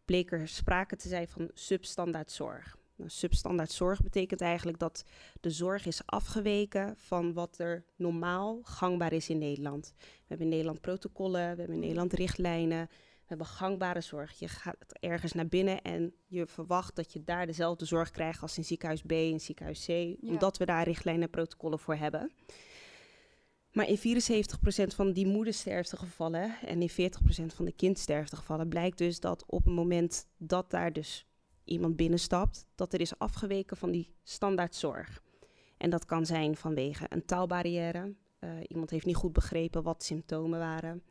[0.04, 2.76] bleek er sprake te zijn van substandaard zorg.
[2.96, 5.04] Nou, substandaard zorg betekent eigenlijk dat
[5.40, 9.94] de zorg is afgeweken van wat er normaal gangbaar is in Nederland.
[9.98, 14.38] We hebben in Nederland protocollen, we hebben in Nederland richtlijnen, we hebben gangbare zorg.
[14.38, 18.56] Je gaat ergens naar binnen en je verwacht dat je daar dezelfde zorg krijgt als
[18.56, 22.32] in ziekenhuis B en ziekenhuis C, omdat we daar richtlijnen en protocollen voor hebben.
[23.72, 24.00] Maar in 74%
[24.94, 26.94] van die moedersterftegevallen en in 40%
[27.54, 31.26] van de kindsterftegevallen blijkt dus dat op het moment dat daar dus
[31.64, 35.22] iemand binnenstapt, dat er is afgeweken van die standaardzorg.
[35.76, 38.14] En dat kan zijn vanwege een taalbarrière.
[38.40, 41.02] Uh, iemand heeft niet goed begrepen wat symptomen waren.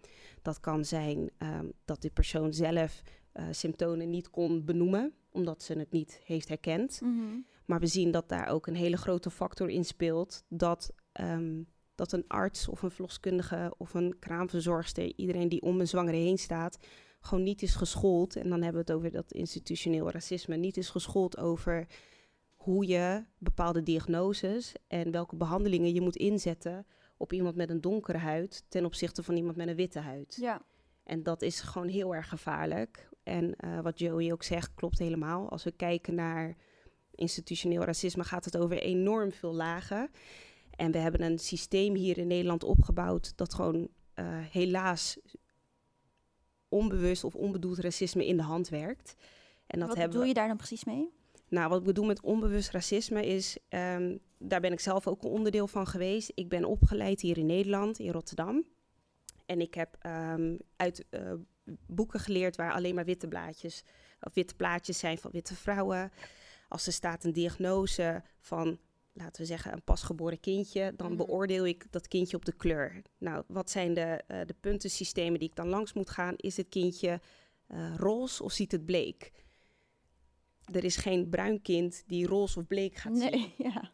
[0.42, 3.02] Dat kan zijn um, dat die persoon zelf
[3.34, 7.02] uh, symptomen niet kon benoemen, omdat ze het niet heeft herkend.
[7.02, 7.46] Mm -hmm.
[7.66, 12.12] Maar we zien dat daar ook een hele grote factor in speelt dat um, dat
[12.12, 16.78] een arts of een verloskundige of een kraamverzorgster, iedereen die om een zwangere heen staat,
[17.20, 18.36] gewoon niet is geschoold.
[18.36, 21.88] En dan hebben we het over dat institutioneel racisme, niet is geschoold over
[22.56, 26.86] hoe je bepaalde diagnoses en welke behandelingen je moet inzetten
[27.18, 30.38] op iemand met een donkere huid ten opzichte van iemand met een witte huid.
[30.40, 30.62] Ja.
[31.04, 33.10] En dat is gewoon heel erg gevaarlijk.
[33.24, 35.50] En uh, wat Joey ook zegt, klopt helemaal.
[35.50, 36.56] Als we kijken naar
[37.16, 40.10] institutioneel racisme, gaat het over enorm veel lagen.
[40.78, 43.76] En we hebben een systeem hier in Nederland opgebouwd dat gewoon
[44.16, 45.18] uh, helaas
[46.70, 49.16] onbewust of onbedoeld racisme in de hand werkt.
[49.68, 51.10] En dat Wat hebben doe we- je daar dan precies mee?
[51.50, 55.30] nou, wat ik bedoel met onbewust racisme is, ehm, daar ben ik zelf ook een
[55.30, 56.32] onderdeel van geweest.
[56.36, 58.66] Ik ben opgeleid hier in Nederland, in Rotterdam.
[59.46, 61.34] En ik heb ehm, uit eh,
[61.88, 63.84] boeken geleerd waar alleen maar witte blaadjes
[64.22, 66.12] of witte plaatjes zijn van witte vrouwen.
[66.68, 68.80] Als er staat een diagnose van,
[69.18, 71.18] laten we zeggen, een pasgeboren kindje, dan Mhm.
[71.18, 73.02] beoordeel ik dat kindje op de kleur.
[73.18, 76.34] Nou, wat zijn de, eh, de puntensystemen die ik dan langs moet gaan?
[76.38, 77.22] Is het kindje
[77.68, 79.32] eh, roze of ziet het bleek?
[80.72, 83.52] Er is geen bruin kind die roze of bleek gaat zien.
[83.74, 83.92] Ja.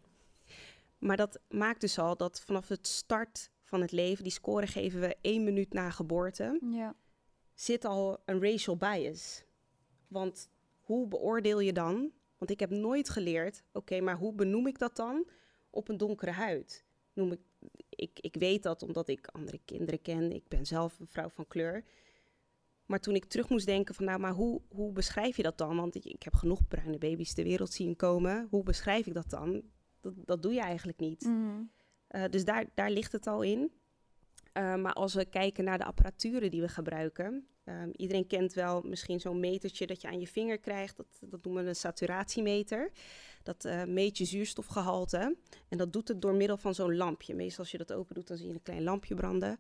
[0.98, 5.00] Maar dat maakt dus al dat vanaf het start van het leven, die score geven
[5.00, 6.96] we één minuut na geboorte, ja.
[7.54, 9.44] zit al een racial bias.
[10.08, 10.50] Want
[10.82, 12.12] hoe beoordeel je dan?
[12.44, 15.28] Want ik heb nooit geleerd, oké, maar hoe benoem ik dat dan
[15.70, 16.86] op een donkere huid?
[17.14, 17.40] Noem ik,
[17.90, 20.32] ik, ik weet dat omdat ik andere kinderen ken.
[20.32, 21.84] Ik ben zelf een vrouw van kleur.
[22.86, 25.76] Maar toen ik terug moest denken van, nou, maar hoe, hoe beschrijf je dat dan?
[25.76, 28.48] Want ik, ik heb genoeg bruine baby's ter wereld zien komen.
[28.50, 29.62] Hoe beschrijf ik dat dan?
[30.02, 31.22] Dat, dat doe je eigenlijk niet.
[31.22, 31.62] Mhm.
[32.10, 33.72] Uh, dus daar, daar ligt het al in.
[34.58, 37.48] Uh, maar als we kijken naar de apparaturen die we gebruiken.
[37.66, 40.98] Um, iedereen kent wel misschien zo'n metertje dat je aan je vinger krijgt.
[40.98, 42.92] Dat, dat noemen we een saturatiemeter.
[43.44, 45.38] Dat uh, meet je zuurstofgehalte.
[45.70, 47.36] En dat doet het door middel van zo'n lampje.
[47.36, 49.58] Meestal als je dat open doet, dan zie je een klein lampje branden.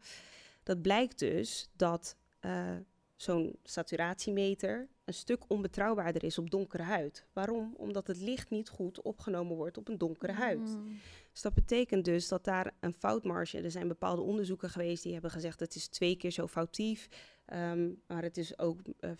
[0.63, 2.75] Dat blijkt dus dat uh,
[3.15, 7.25] zo'n saturatiemeter een stuk onbetrouwbaarder is op donkere huid.
[7.33, 7.73] Waarom?
[7.77, 10.59] Omdat het licht niet goed opgenomen wordt op een donkere huid.
[10.59, 10.99] Mm.
[11.33, 13.61] Dus dat betekent dus dat daar een foutmarge...
[13.61, 15.59] Er zijn bepaalde onderzoeken geweest die hebben gezegd...
[15.59, 17.07] het is twee keer zo foutief,
[17.53, 19.11] um, maar het is ook uh,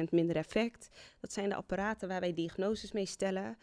[0.00, 0.88] 40% minder effect.
[1.20, 3.56] Dat zijn de apparaten waar wij diagnoses mee stellen.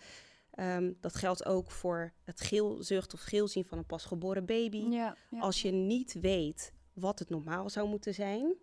[0.59, 4.85] Um, dat geldt ook voor het geelzucht of geelzien van een pasgeboren baby.
[4.89, 5.39] Ja, ja.
[5.39, 8.55] Als je niet weet wat het normaal zou moeten zijn...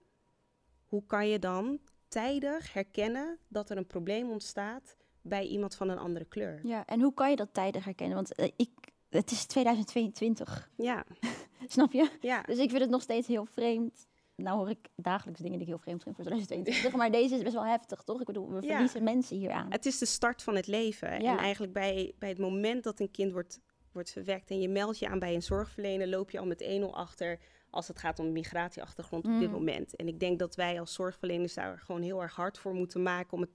[0.84, 4.96] hoe kan je dan tijdig herkennen dat er een probleem ontstaat...
[5.22, 6.66] bij iemand van een andere kleur?
[6.66, 8.16] ja, en hoe kan je dat tijdig herkennen?
[8.16, 8.83] Want uh, ik,
[9.14, 11.04] het is 2022, Ja,
[11.68, 12.10] snap je?
[12.20, 12.42] ja.
[12.42, 14.06] Dus ik vind het nog steeds heel vreemd.
[14.36, 16.98] Nou hoor ik dagelijks dingen die ik heel vreemd vind voor 2022.
[16.98, 18.20] maar deze is best wel heftig, toch?
[18.20, 18.68] Ik bedoel, we Ja.
[18.68, 19.66] verliezen mensen hier aan.
[19.70, 21.22] Het is de start van het leven.
[21.22, 21.32] Ja.
[21.32, 23.60] En eigenlijk bij, bij het moment dat een kind wordt,
[23.92, 26.84] wordt verwekt en je meldt je aan bij een zorgverlener, loop je al met 1-0
[26.94, 27.38] achter
[27.70, 29.54] als het gaat om migratieachtergrond op dit Mm.
[29.54, 29.96] moment.
[29.96, 33.32] En ik denk dat wij als zorgverleners daar gewoon heel erg hard voor moeten maken
[33.32, 33.50] om het,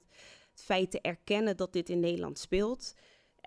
[0.52, 2.94] het feit te erkennen dat dit in Nederland speelt.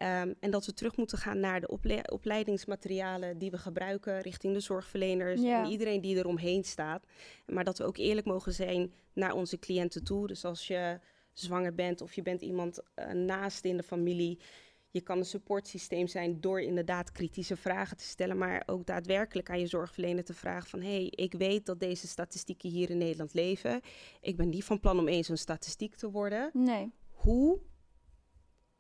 [0.03, 4.55] Um, en dat we terug moeten gaan naar de ople opleidingsmaterialen die we gebruiken richting
[4.55, 5.65] de zorgverleners Ja.
[5.65, 7.05] en iedereen die eromheen staat.
[7.47, 10.27] Maar dat we ook eerlijk mogen zijn naar onze cliënten toe.
[10.27, 11.01] Dus als je
[11.33, 14.39] zwanger bent of je bent iemand uh, naast in de familie,
[14.91, 19.61] je kan een supportsysteem zijn door inderdaad kritische vragen te stellen, maar ook daadwerkelijk aan
[19.61, 23.35] je zorgverlener te vragen van hé, hey, ik weet dat deze statistieken hier in Nederland
[23.35, 23.81] leven.
[24.21, 26.51] Ik ben niet van plan om eens een statistiek te worden.
[26.53, 26.93] Nee.
[27.11, 27.61] Hoe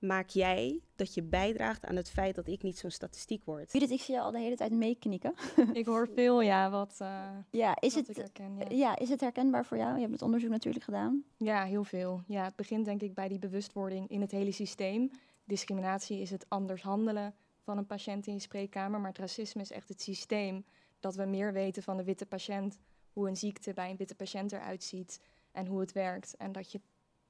[0.03, 3.73] maak jij dat je bijdraagt aan het feit dat ik niet zo'n statistiek word?
[3.73, 5.35] Judith, ik zie je al de hele tijd meeknikken.
[5.73, 8.57] Ik hoor veel, ja, wat, uh, Ja, is wat ik het, herken.
[8.59, 8.77] Ja.
[8.77, 9.95] ja, is het herkenbaar voor jou?
[9.95, 11.25] Je hebt het onderzoek natuurlijk gedaan.
[11.37, 12.23] ja, heel veel.
[12.27, 15.11] Ja, het begint denk ik bij die bewustwording in het hele systeem.
[15.45, 19.71] Discriminatie is het anders handelen van een patiënt in je spreekkamer, maar het racisme is
[19.71, 20.65] echt het systeem
[21.01, 22.79] dat we meer weten van de witte patiënt,
[23.13, 25.21] hoe een ziekte bij een witte patiënt eruit ziet
[25.53, 26.37] en hoe het werkt.
[26.37, 26.81] En dat je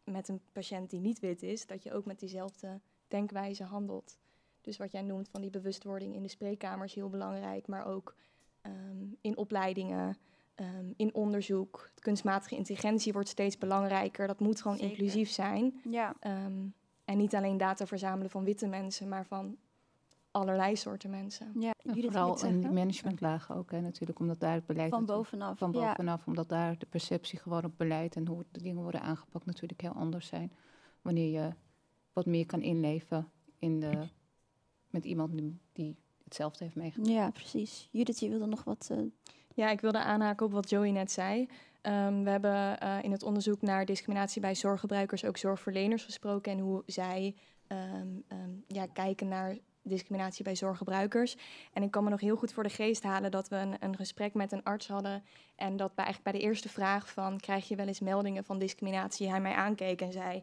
[0.04, 4.18] met een patiënt die niet wit is, dat je ook met diezelfde denkwijze handelt.
[4.60, 8.14] Dus wat jij noemt van die bewustwording in de spreekkamer is heel belangrijk, maar ook
[8.60, 10.16] ehm, in opleidingen,
[10.54, 11.90] ehm, in onderzoek.
[11.98, 14.26] Kunstmatige intelligentie wordt steeds belangrijker.
[14.26, 14.92] Dat moet gewoon Zeker.
[14.92, 15.80] inclusief zijn.
[15.90, 16.14] Ja.
[16.20, 16.66] Ehm,
[17.04, 19.56] en niet alleen data verzamelen van witte mensen, maar van
[20.32, 21.52] allerlei soorten mensen.
[21.58, 21.70] ja.
[21.84, 22.74] En vooral in die zeggen?
[22.74, 25.58] managementlagen ook, hè, natuurlijk, omdat daar het beleid Van bovenaf.
[25.58, 25.86] van ja.
[25.88, 29.80] bovenaf, omdat daar de perceptie gewoon op beleid en hoe de dingen worden aangepakt natuurlijk
[29.80, 30.52] heel anders zijn.
[31.02, 31.50] Wanneer je
[32.12, 33.92] wat meer kan inleven in de,
[34.90, 37.10] met iemand die, die hetzelfde heeft meegemaakt.
[37.10, 37.88] Ja, precies.
[37.90, 38.88] Judith, je wilde nog wat...
[38.90, 38.98] eh,
[39.54, 41.48] Ja, ik wilde aanhaken op wat Joey net zei.
[41.80, 46.58] Ehm, we hebben eh, in het onderzoek naar discriminatie bij zorggebruikers ook zorgverleners gesproken en
[46.58, 47.34] hoe zij
[47.66, 51.36] ehm, ehm, ja, kijken naar discriminatie bij zorggebruikers.
[51.72, 53.96] En ik kan me nog heel goed voor de geest halen dat we een, een
[53.96, 55.24] gesprek met een arts hadden
[55.56, 58.58] en dat bij, eigenlijk bij de eerste vraag van krijg je wel eens meldingen van
[58.58, 60.42] discriminatie, hij mij aankeek en zei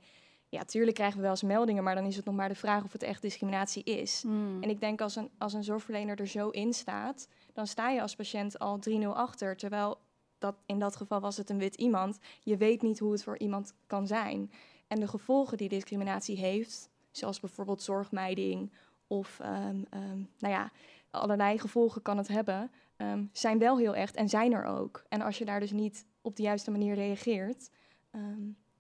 [0.49, 2.84] ja, tuurlijk krijgen we wel eens meldingen, maar dan is het nog maar de vraag
[2.84, 4.21] of het echt discriminatie is.
[4.21, 4.63] hmm.
[4.63, 8.02] En ik denk als een, als een zorgverlener er zo in staat, dan sta je
[8.02, 9.58] als patiënt al 3-0 achter.
[9.58, 9.99] Terwijl
[10.38, 12.19] dat, in dat geval was het een wit iemand.
[12.43, 14.52] Je weet niet hoe het voor iemand kan zijn.
[14.88, 18.71] En de gevolgen die discriminatie heeft, zoals bijvoorbeeld zorgmijding
[19.10, 20.72] of ehm, ehm, nou ja,
[21.12, 25.04] allerlei gevolgen kan het hebben, ehm, zijn wel heel echt en zijn er ook.
[25.10, 27.69] En als je daar dus niet op de juiste manier reageert,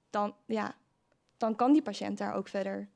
[0.09, 0.75] dan, ja,
[1.37, 2.89] dan kan die patiënt daar ook verder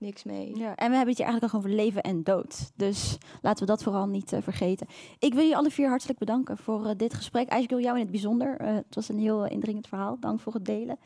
[0.00, 0.56] niks mee.
[0.56, 2.70] Ja, en we hebben het hier eigenlijk al over leven en dood.
[2.76, 4.86] Dus laten we dat vooral niet eh, vergeten.
[5.18, 7.48] Ik wil jullie alle vier hartelijk bedanken voor eh, dit gesprek.
[7.48, 8.56] Eigenlijk wil jou in het bijzonder.
[8.56, 10.16] Eh, het was een heel indringend verhaal.
[10.20, 10.98] Dank voor het delen.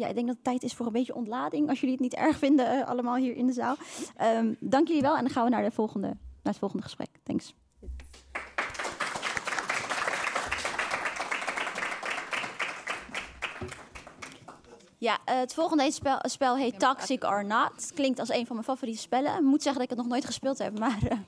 [0.00, 1.68] Ja, ik denk dat het tijd is voor een beetje ontlading.
[1.68, 3.76] Als jullie het niet erg vinden, eh, allemaal hier in de zaal.
[4.16, 5.16] Ehm, dank jullie wel.
[5.16, 6.16] En dan gaan we naar, de volgende, naar
[6.52, 7.08] het volgende gesprek.
[7.22, 7.54] Thanks.
[14.98, 17.90] Ja, eh, het volgende spel, spel heet Toxic or Not.
[17.94, 19.34] Klinkt als een van mijn favoriete spellen.
[19.34, 21.18] Ik moet zeggen dat ik het nog nooit gespeeld heb, maar eh,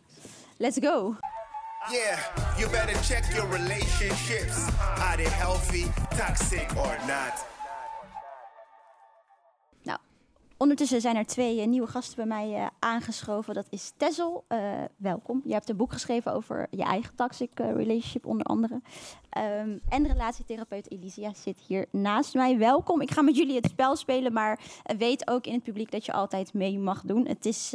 [0.56, 1.16] let's go.
[1.90, 2.18] Yeah,
[2.56, 4.56] you better check your relationships.
[4.98, 7.51] Are they healthy, toxic or not?
[10.62, 13.54] Ondertussen zijn er twee eh, nieuwe gasten bij mij eh, aangeschoven.
[13.54, 14.44] Dat is Tessel.
[14.48, 14.58] Eh,
[14.96, 15.42] welkom.
[15.44, 18.80] Je hebt een boek geschreven over je eigen toxic relationship onder andere.
[19.28, 22.58] Ehm, en relatietherapeut Elisia zit hier naast mij.
[22.58, 23.00] Welkom.
[23.00, 24.60] Ik ga met jullie het spel spelen, maar
[24.98, 27.26] weet ook in het publiek dat je altijd mee mag doen.
[27.26, 27.74] Het is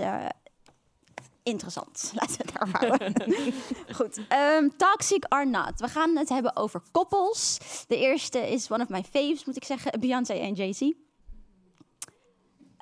[1.44, 2.12] interessant.
[2.20, 3.14] Laten we het daar houden.
[3.98, 4.20] Goed.
[4.28, 5.80] ehm, toxic or not.
[5.80, 7.60] We gaan het hebben over koppels.
[7.88, 10.00] De eerste is one of my faves, moet ik zeggen.
[10.00, 10.92] Beyoncé en Jay-Z.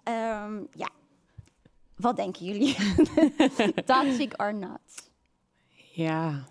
[0.05, 0.89] Ehm, ja.
[1.95, 2.75] Wat denken jullie?
[3.85, 5.09] Toxic or not?
[5.93, 6.43] Ja,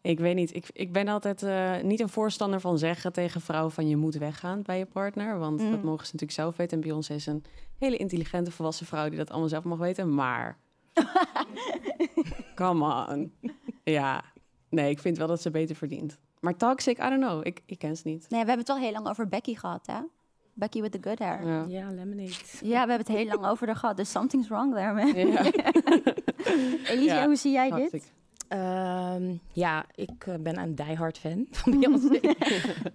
[0.00, 0.54] ik weet niet.
[0.54, 4.14] Ik, ik ben altijd eh, niet een voorstander van zeggen tegen vrouwen van je moet
[4.14, 5.38] weggaan bij je partner.
[5.38, 5.70] Want Mm.
[5.70, 6.76] dat mogen ze natuurlijk zelf weten.
[6.76, 7.44] En Beyoncé is een
[7.78, 10.14] hele intelligente volwassen vrouw die dat allemaal zelf mag weten.
[10.14, 10.58] Maar,
[12.54, 13.32] come on.
[13.84, 14.24] Ja,
[14.68, 16.18] nee, ik vind wel dat ze beter verdient.
[16.40, 17.46] Maar toxic, I don't know.
[17.46, 18.20] Ik, ik ken ze niet.
[18.28, 19.98] Nee, we hebben het wel heel lang over Becky gehad, hè?
[20.58, 21.46] Becky with the good hair.
[21.46, 21.80] Ja, Ja.
[21.80, 22.32] Ja, lemonade.
[22.60, 23.96] we hebben het heel lang over haar gehad.
[23.96, 25.16] Dus something's wrong there, man.
[25.16, 25.42] Ja.
[26.92, 28.12] Elisa, Ja, hoe zie jij dit?
[28.48, 32.20] Ehm, ja, ik eh, ben een diehard fan van Beyoncé.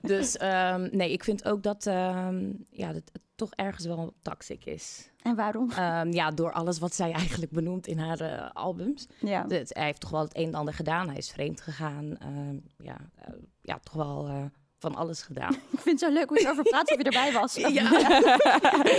[0.02, 4.66] dus ehm, nee, ik vind ook dat ehm, ja, dat het toch ergens wel toxic
[4.66, 5.12] is.
[5.22, 5.72] En waarom?
[5.72, 9.08] Ehm, ja, door alles wat zij eigenlijk benoemt in haar eh, albums.
[9.20, 9.44] Ja.
[9.44, 11.08] Dus hij heeft toch wel het een en ander gedaan.
[11.08, 12.18] Hij is vreemd gegaan.
[12.18, 14.44] Ehm, ja, eh, ja, toch wel eh,
[14.84, 15.54] van alles gedaan.
[15.72, 17.56] Ik vind het zo leuk hoe je erover praat of je erbij was.
[17.56, 17.68] ja,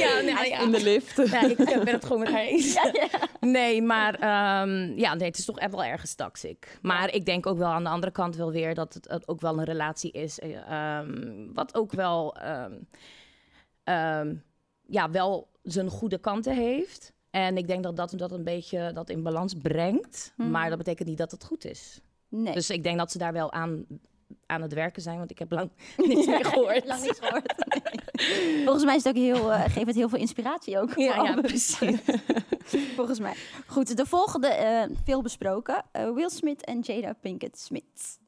[0.04, 0.58] ja, nou, ja.
[0.60, 1.16] In de lift.
[1.30, 2.72] Ja, ik ben het gewoon met haar eens.
[2.82, 3.08] Ja, ja.
[3.40, 6.78] Nee, maar ehm, ja, nee, het is toch echt wel ergens toxic.
[6.82, 9.40] Maar ik denk ook wel aan de andere kant wel weer dat het, het ook
[9.40, 10.38] wel een relatie is.
[10.38, 12.72] eh, ehm, wat ook wel, ehm,
[13.84, 14.34] ehm,
[14.86, 17.12] ja, wel zijn goede kanten heeft.
[17.30, 20.32] En ik denk dat dat dat een beetje dat in balans brengt.
[20.36, 20.50] Mhm.
[20.50, 22.00] Maar dat betekent niet dat het goed is.
[22.28, 22.54] Nee.
[22.54, 23.84] Dus ik denk dat ze daar wel aan,
[24.46, 25.18] aan het werken zijn.
[25.18, 26.86] Want ik heb lang niks meer gehoord.
[26.86, 27.54] Lang niks gehoord.
[27.56, 28.64] Nee.
[28.64, 30.94] Volgens mij is het ook heel, eh, geeft het heel veel inspiratie ook.
[30.96, 31.78] Ja, ja, precies.
[32.96, 33.34] Volgens mij.
[33.66, 35.84] Goed, de volgende, eh, veel besproken.
[35.92, 38.18] Eh, Will Smith en Jada Pinkett Smith.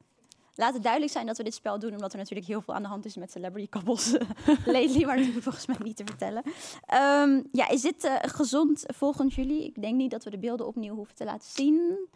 [0.55, 2.81] Laat het duidelijk zijn dat we dit spel doen, omdat er natuurlijk heel veel aan
[2.81, 3.83] de hand is met celebrity eh,
[4.75, 6.43] lately, maar dat hoef ik volgens mij niet te vertellen.
[6.85, 9.63] Ehm, ja, is dit gezond volgens jullie?
[9.63, 12.07] Ik denk niet dat we de beelden opnieuw hoeven te laten zien.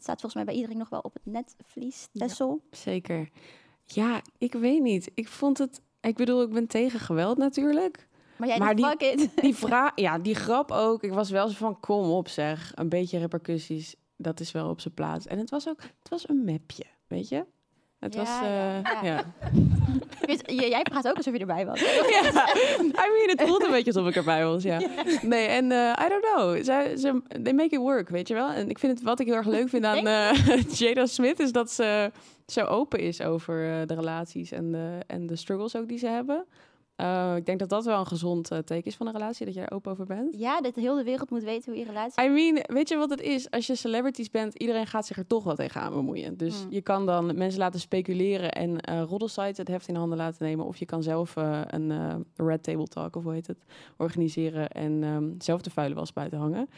[0.00, 2.08] Het staat volgens mij bij iedereen nog wel op het netvlies.
[2.12, 2.62] Tessel.
[2.70, 3.28] Zeker.
[3.84, 5.10] Ja, ik weet niet.
[5.14, 5.80] Ik vond het...
[6.00, 8.08] Ik bedoel, ik ben tegen geweld natuurlijk.
[8.36, 9.30] Maar jij Maar die- it.
[9.42, 11.02] Die vraag, ja, die grap ook.
[11.02, 12.72] Ik was wel zo van, kom op zeg.
[12.74, 15.26] Een beetje repercussies, dat is wel op zijn plaats.
[15.26, 17.46] En het was ook, het was een mapje, weet je?
[18.00, 19.02] Het Ja, was, ja, eh, ja.
[19.02, 20.66] ja.
[20.66, 21.80] Jij praat ook alsof je erbij was.
[22.20, 22.22] ja,
[22.80, 24.80] I mean, het voelt een beetje alsof ik erbij was, ja.
[25.22, 26.64] Nee, en eh, I don't know.
[26.64, 28.50] Zij, ze, they make it work, weet je wel.
[28.50, 31.40] En ik vind het, wat ik heel erg leuk vind aan eh, Jada Smith...
[31.40, 32.10] is dat ze
[32.46, 36.06] zo open is over eh, de relaties en de, en de struggles ook die ze
[36.06, 36.44] hebben.
[37.00, 39.54] Eh, ik denk dat dat wel een gezond eh, teken is van een relatie, dat
[39.54, 40.34] je er open over bent.
[40.38, 42.24] Ja, dat heel de wereld moet weten hoe je relatie...
[42.24, 43.50] I mean, weet je wat het is?
[43.50, 46.36] Als je celebrities bent, iedereen gaat zich er toch wel tegenaan bemoeien.
[46.36, 46.70] Dus Mm.
[46.70, 50.66] je kan dan mensen laten speculeren en eh roddelsites het heft in handen laten nemen.
[50.66, 51.92] Of je kan zelf een
[52.36, 53.64] red table talk, of hoe heet het,
[53.96, 56.68] organiseren en ehm, zelf de vuile was buiten hangen.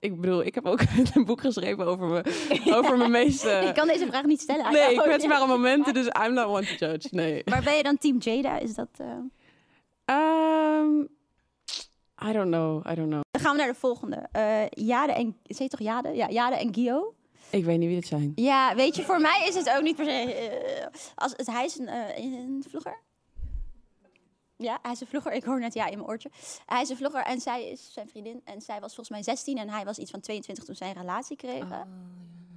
[0.00, 0.80] Ik bedoel, ik heb ook
[1.14, 2.22] een boek geschreven over, me,
[2.78, 3.44] over mijn meest...
[3.44, 5.06] eh, Ik kan deze vraag niet stellen aan nee, jou.
[5.08, 7.08] kwetsbare momenten, dus I'm not one to judge.
[7.10, 7.42] Nee.
[7.50, 8.58] Maar ben je dan team Jada?
[8.58, 8.88] Is dat...
[10.08, 11.00] Ehm,
[12.28, 13.20] I don't know, I don't know.
[13.30, 14.28] Dan gaan we naar de volgende.
[14.32, 15.36] Eh Jade en...
[15.42, 16.08] Zeg je toch Jade?
[16.14, 17.14] Ja, Jade en Gio.
[17.50, 18.32] Ik weet niet wie dit zijn.
[18.34, 20.10] Ja, weet je, voor mij is het ook niet per se...
[20.10, 23.00] eh, als, het, hij is een, eh, een vlogger.
[24.56, 25.32] Ja, hij is een vlogger.
[25.32, 26.30] Ik hoor net ja in mijn oortje.
[26.66, 28.40] Hij is een vlogger en zij is zijn vriendin.
[28.44, 30.94] En zij was volgens mij 16 en hij was iets van 22 toen zij een
[30.94, 31.88] relatie kregen.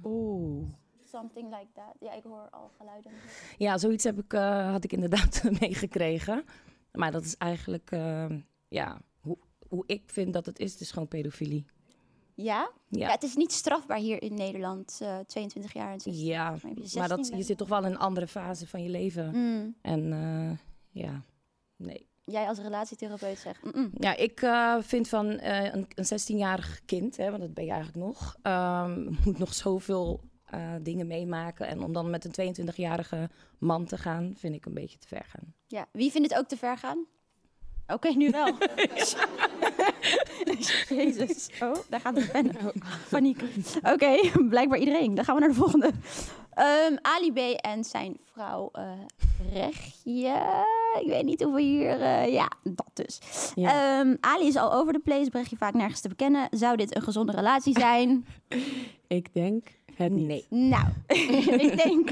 [0.04, 0.68] Oeh.
[1.10, 1.94] Something like that.
[2.00, 3.12] Ja, ik hoor al geluiden.
[3.58, 6.44] Ja, zoiets heb ik, eh, had ik inderdaad meegekregen.
[6.92, 8.26] Maar dat is eigenlijk, eh,
[8.68, 11.66] ja, hoe, hoe ik vind dat het is, is gewoon pedofilie.
[12.34, 12.70] Ja?
[12.88, 13.06] Ja.
[13.06, 16.24] Ja, het is niet strafbaar hier in Nederland, eh 22 jaar en 16.
[16.24, 16.50] Ja,
[16.94, 19.30] Maar dat, 16 je zit toch wel in een andere fase van je leven.
[19.34, 19.74] Mm.
[19.80, 20.58] En eh,
[21.02, 21.22] ja,
[21.76, 22.10] nee.
[22.24, 23.64] Jij als relatietherapeut zegt...
[23.64, 23.90] mm-mm.
[23.94, 28.06] Ja, ik eh, vind van een, een 16-jarig kind, hè, want dat ben je eigenlijk
[28.06, 30.20] nog, ehm, moet nog zoveel
[30.52, 31.66] eh, dingen meemaken.
[31.66, 35.24] En om dan met een 22-jarige man te gaan, vind ik een beetje te ver
[35.28, 35.54] gaan.
[35.66, 37.06] Ja, wie vindt het ook te ver gaan?
[37.86, 38.54] Oké, nu wel.
[40.88, 41.48] Jezus.
[41.62, 42.50] Oh, daar gaat de pen.
[43.10, 43.42] Paniek.
[43.82, 44.16] Oké,
[44.48, 45.14] blijkbaar iedereen.
[45.14, 45.90] Dan gaan we naar de volgende.
[46.54, 47.38] Ehm, Ali B.
[47.60, 48.90] en zijn vrouw eh
[49.50, 50.54] Brechtje.
[51.00, 52.00] Ik weet niet of we hier...
[52.00, 53.20] eh, ja, dat dus.
[53.54, 53.98] Ja.
[54.00, 55.30] Ehm, Ali is al over de place.
[55.30, 56.48] Brechtje vaak nergens te bekennen.
[56.50, 58.26] Zou dit een gezonde relatie zijn?
[59.06, 60.26] Ik denk het niet.
[60.26, 60.46] Nee.
[60.48, 60.84] nou,
[61.66, 62.10] ik denk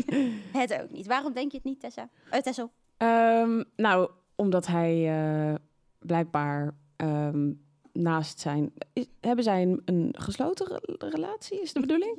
[0.52, 1.06] het ook niet.
[1.06, 2.08] Waarom denk je het niet, Tessa?
[2.30, 2.70] Eh, Tessel?
[2.96, 5.54] Ehm, nou, omdat hij eh,
[5.98, 7.50] blijkbaar ehm,
[7.92, 8.72] naast zijn...
[8.92, 12.18] Is, hebben zij een, een gesloten re- relatie, is de bedoeling?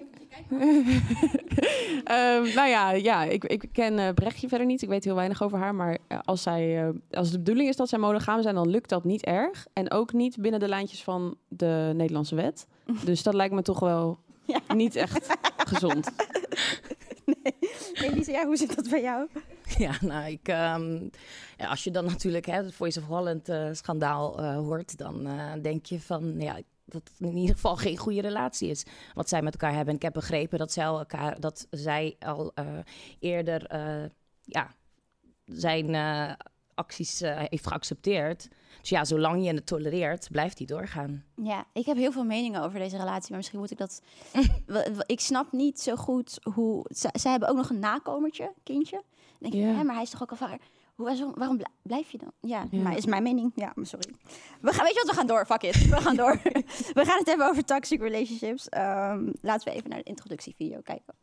[2.04, 4.82] Ehm, nou ja, ja ik, ik ken eh, Brechtje verder niet.
[4.82, 5.76] Ik weet heel weinig over haar.
[5.76, 9.04] Maar als, zij, eh, als de bedoeling is dat zij monogaam zijn, dan lukt dat
[9.04, 9.67] niet erg.
[9.74, 12.67] En ook niet binnen de lijntjes van de Nederlandse wet.
[13.06, 14.73] Dus dat lijkt me toch wel Ja.
[14.73, 15.38] niet echt
[15.71, 16.12] gezond.
[17.93, 19.27] Elise, ja, hoe zit dat bij jou?
[19.77, 21.08] Ja, nou, ik, ehm,
[21.58, 25.27] ja, als je dan natuurlijk hè, het Voice of Holland eh, schandaal eh, hoort, dan
[25.27, 29.30] eh, denk je van ja, dat het in ieder geval geen goede relatie is wat
[29.30, 29.89] zij met elkaar hebben.
[29.89, 32.54] En ik heb begrepen dat zij elkaar, dat zij al
[33.19, 33.75] eerder
[34.43, 34.75] ja,
[35.45, 35.95] zijn
[36.73, 38.47] acties heeft geaccepteerd.
[38.79, 41.23] Dus ja, zolang je het tolereert, blijft die doorgaan.
[41.36, 44.01] Ja, ik heb heel veel meningen over deze relatie, maar misschien moet ik dat...
[45.05, 46.86] Ik snap niet zo goed hoe...
[46.95, 49.03] Ze, zij hebben ook nog een nakomertje, kindje.
[49.39, 50.57] Dan denk hè, maar hij is toch ook al vader...
[50.95, 52.31] Hoe, waarom- waarom blij- blijf je dan?
[52.39, 52.81] Ja, Ja.
[52.81, 53.51] maar is mijn mening.
[53.55, 54.13] Ja, maar sorry.
[54.62, 55.45] We gaan, weet je wat, we gaan door.
[55.45, 55.89] Fuck it.
[55.89, 56.39] We gaan door.
[56.99, 58.69] we gaan het hebben over toxic relationships.
[58.69, 61.13] Ehm, laten we even naar de introductievideo kijken.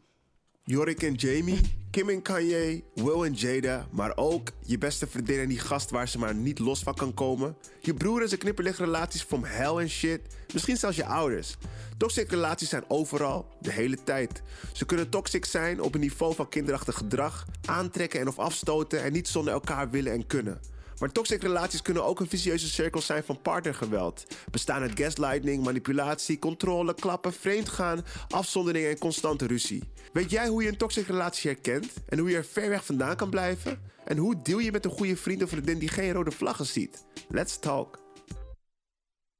[0.71, 5.49] Jorik en Jamie, Kim en Kanye, Will en Jada, maar ook je beste vriendin en
[5.49, 7.57] die gast waar ze maar niet los van kan komen.
[7.81, 10.21] Je broer en zijn knipperlicht relaties from hell en shit.
[10.53, 11.57] Misschien zelfs je ouders.
[11.97, 14.43] Toxic relaties zijn overal, de hele tijd.
[14.73, 19.13] Ze kunnen toxic zijn op een niveau van kinderachtig gedrag, aantrekken en of afstoten en
[19.13, 20.61] niet zonder elkaar willen en kunnen.
[21.01, 24.27] Maar toxic relaties kunnen ook een vicieuze cirkel zijn van partnergeweld.
[24.51, 29.83] Bestaan uit gaslighting, manipulatie, controle, klappen, vreemdgaan, afzondering en constante ruzie.
[30.13, 33.17] Weet jij hoe je een toxic relatie herkent en hoe je er ver weg vandaan
[33.17, 33.81] kan blijven?
[34.05, 37.05] En hoe deel je met een goede vriend of vriendin die geen rode vlaggen ziet?
[37.29, 37.99] Let's talk.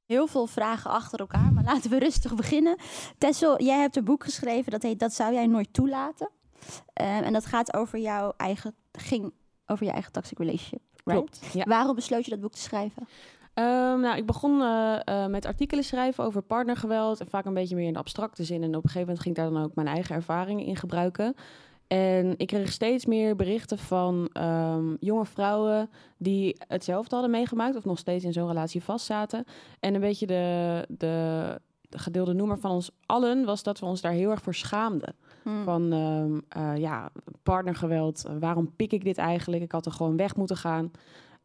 [0.05, 2.77] Heel veel vragen achter elkaar, maar laten we rustig beginnen.
[3.17, 6.29] Tessel, jij hebt een boek geschreven dat heet Dat zou jij nooit toelaten.
[6.93, 9.33] Ehm, en dat gaat over jouw eigen, ging
[9.65, 10.88] over je eigen toxic relationship.
[11.13, 11.39] Right?
[11.39, 11.63] Klopt, ja.
[11.63, 13.07] Waarom besloot je dat boek te schrijven?
[13.53, 17.19] Ehm, nou, ik begon eh, eh, met artikelen schrijven over partnergeweld.
[17.19, 18.63] En vaak een beetje meer in de abstracte zin.
[18.63, 21.35] En op een gegeven moment ging ik daar dan ook mijn eigen ervaringen in gebruiken.
[21.87, 27.75] En ik kreeg steeds meer berichten van ehm, jonge vrouwen die hetzelfde hadden meegemaakt.
[27.75, 29.45] Of nog steeds in zo'n relatie vastzaten.
[29.79, 34.01] En een beetje de, de, de gedeelde noemer van ons allen was dat we ons
[34.01, 35.15] daar heel erg voor schaamden.
[35.49, 35.63] Hmm.
[35.63, 37.09] Van ehm, eh, ja,
[37.43, 38.25] partnergeweld.
[38.25, 39.63] eh, waarom pik ik dit eigenlijk?
[39.63, 40.91] Ik had er gewoon weg moeten gaan.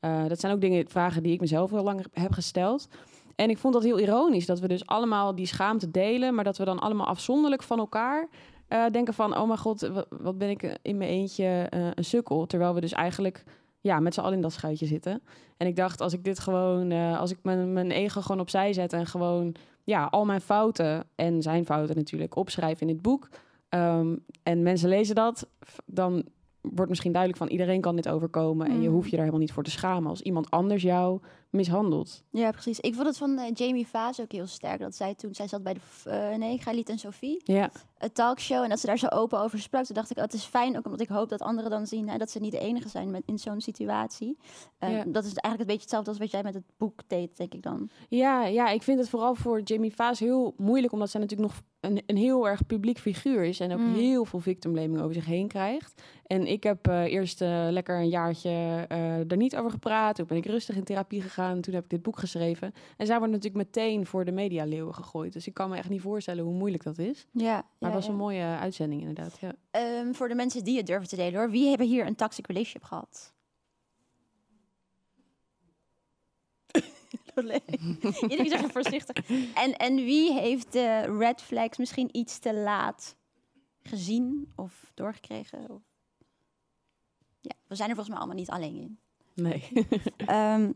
[0.00, 2.88] Eh, dat zijn ook dingen, vragen die ik mezelf heel lang heb gesteld.
[3.36, 6.57] En ik vond dat heel ironisch dat we dus allemaal die schaamte delen, maar dat
[6.59, 8.28] we dan allemaal afzonderlijk van elkaar
[8.90, 9.36] denken van...
[9.36, 12.46] oh mijn god, wa- wat ben ik in mijn eentje een sukkel.
[12.46, 13.44] Terwijl we dus eigenlijk
[13.80, 15.22] ja, met z'n allen in dat schuitje zitten.
[15.57, 16.92] En ik dacht, als ik dit gewoon...
[16.92, 19.55] als ik mijn, mijn ego gewoon opzij zet en gewoon...
[19.84, 23.28] ja, al mijn fouten en zijn fouten natuurlijk opschrijf in dit boek...
[23.75, 25.49] ehm, en mensen lezen dat,
[25.87, 26.25] dan
[26.61, 27.53] wordt misschien duidelijk van...
[27.53, 28.95] iedereen kan dit overkomen en je Mm.
[28.95, 30.11] hoeft je daar helemaal niet voor te schamen...
[30.11, 31.20] als iemand anders jou
[31.55, 32.22] mishandelt.
[32.30, 32.80] Ja, precies.
[32.80, 34.80] Ik vond het van eh, Jamie Vaas ook heel sterk.
[34.80, 35.80] Dat zij toen, zij zat bij de,
[36.11, 38.62] eh, nee, Galit en Sophie, Ja, een talkshow.
[38.62, 39.84] En dat ze daar zo open over sprak.
[39.84, 42.09] Toen dacht ik, oh, het is fijn ook omdat ik hoop dat anderen dan zien
[42.09, 44.36] hè, dat ze niet de enige zijn met, in zo'n situatie.
[44.78, 45.05] Eh, Ja.
[45.07, 47.62] Dat is eigenlijk een beetje hetzelfde als wat jij met het boek deed, denk ik
[47.62, 47.88] dan.
[48.09, 51.62] Ja, ja, ik vind het vooral voor Jamie Vaas heel moeilijk, omdat zij natuurlijk nog
[51.80, 53.94] een, een heel erg publiek figuur is en ook Mm.
[53.94, 56.02] heel veel victimblaming over zich heen krijgt.
[56.26, 57.40] En ik heb eh, eerst
[57.70, 58.50] lekker een jaartje
[59.28, 60.16] er niet over gepraat.
[60.16, 61.43] Toen ben ik rustig in therapie gegaan.
[61.53, 62.74] Toen heb ik dit boek geschreven.
[62.97, 65.32] En zij wordt natuurlijk meteen voor de medialeeuwen gegooid.
[65.32, 67.26] Dus ik kan me echt niet voorstellen hoe moeilijk dat is.
[67.32, 68.11] Ja, Maar ja, het was ja.
[68.11, 69.38] een mooie uitzending inderdaad.
[69.40, 69.55] Ja.
[69.70, 71.51] Ehm, voor de mensen die het durven te delen hoor.
[71.51, 73.32] Wie hebben hier een toxic relationship gehad?
[78.22, 79.30] Iedereen zegt voorzichtig.
[79.55, 83.16] En, en wie heeft de red flags misschien iets te laat
[83.82, 85.70] gezien of doorgekregen?
[85.70, 85.82] Of...
[87.40, 88.99] Ja, we zijn er volgens mij allemaal niet alleen in.
[89.34, 89.68] Nee.
[90.16, 90.72] Ehm,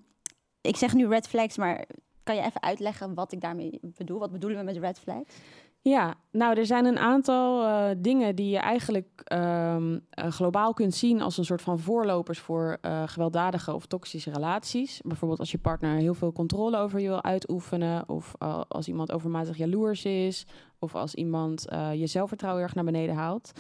[0.69, 1.85] ik zeg nu red flags, maar
[2.23, 4.19] kan je even uitleggen wat ik daarmee bedoel?
[4.19, 5.35] Wat bedoelen we met red flags?
[5.81, 10.95] Ja, nou, er zijn een aantal eh, dingen die je eigenlijk ehm, eh, globaal kunt
[10.95, 15.01] zien als een soort van voorlopers voor eh, gewelddadige of toxische relaties.
[15.05, 18.35] Bijvoorbeeld als je partner heel veel controle over je wil uitoefenen, of
[18.69, 20.47] als iemand overmatig jaloers is,
[20.79, 23.53] of als iemand je zelfvertrouwen erg naar beneden haalt.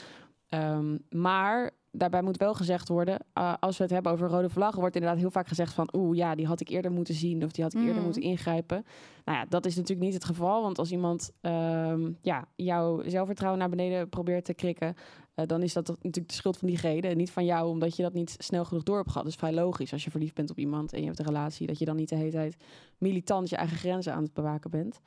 [0.48, 4.80] Ehm, maar daarbij moet wel gezegd worden, eh, als we het hebben over rode vlaggen,
[4.80, 7.52] wordt inderdaad heel vaak gezegd van, oeh ja, die had ik eerder moeten zien of
[7.52, 8.04] die had ik eerder Mhm.
[8.04, 8.84] moeten ingrijpen.
[9.24, 13.60] Nou ja, dat is natuurlijk niet het geval, want als iemand ehm, ja, jouw zelfvertrouwen
[13.60, 14.94] naar beneden probeert te krikken,
[15.34, 18.02] eh, dan is dat natuurlijk de schuld van diegene, en niet van jou, omdat je
[18.02, 19.24] dat niet snel genoeg door hebt gehad.
[19.24, 21.66] Dat is vrij logisch als je verliefd bent op iemand en je hebt een relatie,
[21.66, 22.56] dat je dan niet de hele tijd
[22.98, 25.00] militant je eigen grenzen aan het bewaken bent.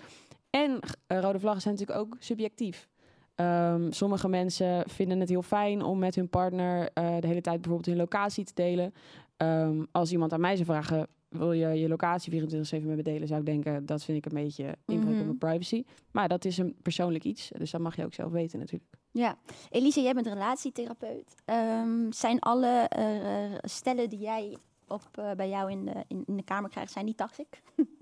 [0.50, 2.90] En eh, rode vlaggen zijn natuurlijk ook subjectief.
[3.36, 7.56] Ehm, sommige mensen vinden het heel fijn om met hun partner eh, de hele tijd
[7.62, 8.94] bijvoorbeeld hun locatie te delen.
[9.38, 13.28] Ehm, als iemand aan mij zou vragen, wil je je locatie 24-7 met me delen,
[13.28, 15.26] zou ik denken, dat vind ik een beetje inbreuk op Mhm.
[15.26, 15.84] mijn privacy.
[16.12, 18.90] Maar dat is een persoonlijk iets, dus dat mag je ook zelf weten natuurlijk.
[19.12, 19.38] Ja,
[19.70, 21.36] Elise, jij bent relatietherapeut.
[21.46, 24.58] Ehm, zijn alle eh, stellen die jij
[24.88, 27.62] op, eh, bij jou in de, in, in de kamer krijgt, zijn die toxic?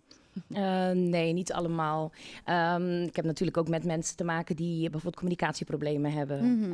[0.51, 2.11] Eh, nee, niet allemaal.
[2.45, 6.71] Ehm, ik heb natuurlijk ook met mensen te maken die bijvoorbeeld communicatieproblemen hebben.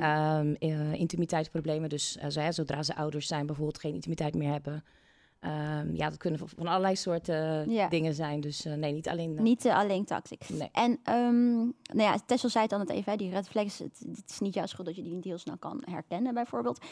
[0.60, 1.90] Eh, intimiteitsproblemen.
[1.90, 4.84] Dus hè, zodra ze ouders zijn, bijvoorbeeld geen intimiteit meer hebben.
[5.40, 7.88] Ehm, ja, dat kunnen van- allerlei soorten Ja.
[7.90, 8.42] dingen zijn.
[8.42, 9.44] Dus nee, niet alleen.
[9.44, 10.06] Niet alleen.
[10.48, 10.70] Nee.
[10.72, 14.30] En nou ja, Tessel zei het dan het even, hè, die red flags, het, het
[14.30, 16.86] is niet jouw schuld dat je die niet heel snel kan herkennen bijvoorbeeld.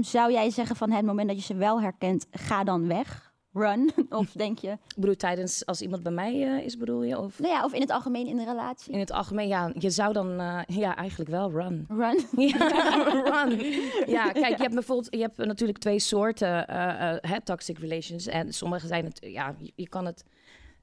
[0.00, 3.92] Zou jij zeggen van het moment dat je ze wel herkent, ga dan weg, run?
[4.10, 7.18] of denk je, Ik bedoel, tijdens als iemand bij mij eh, is, bedoel je?
[7.18, 9.90] Of nou ja, of in het algemeen in de relatie, in het algemeen, ja, je
[9.90, 11.86] zou dan, eh, ja, eigenlijk wel run.
[11.88, 12.20] run?
[12.48, 12.68] Ja,
[13.46, 13.58] run.
[14.06, 16.64] Ja, kijk, je hebt bijvoorbeeld, je hebt natuurlijk twee soorten
[17.28, 18.26] hè, toxic relations.
[18.26, 20.24] En sommige zijn het, ja, je, je kan het,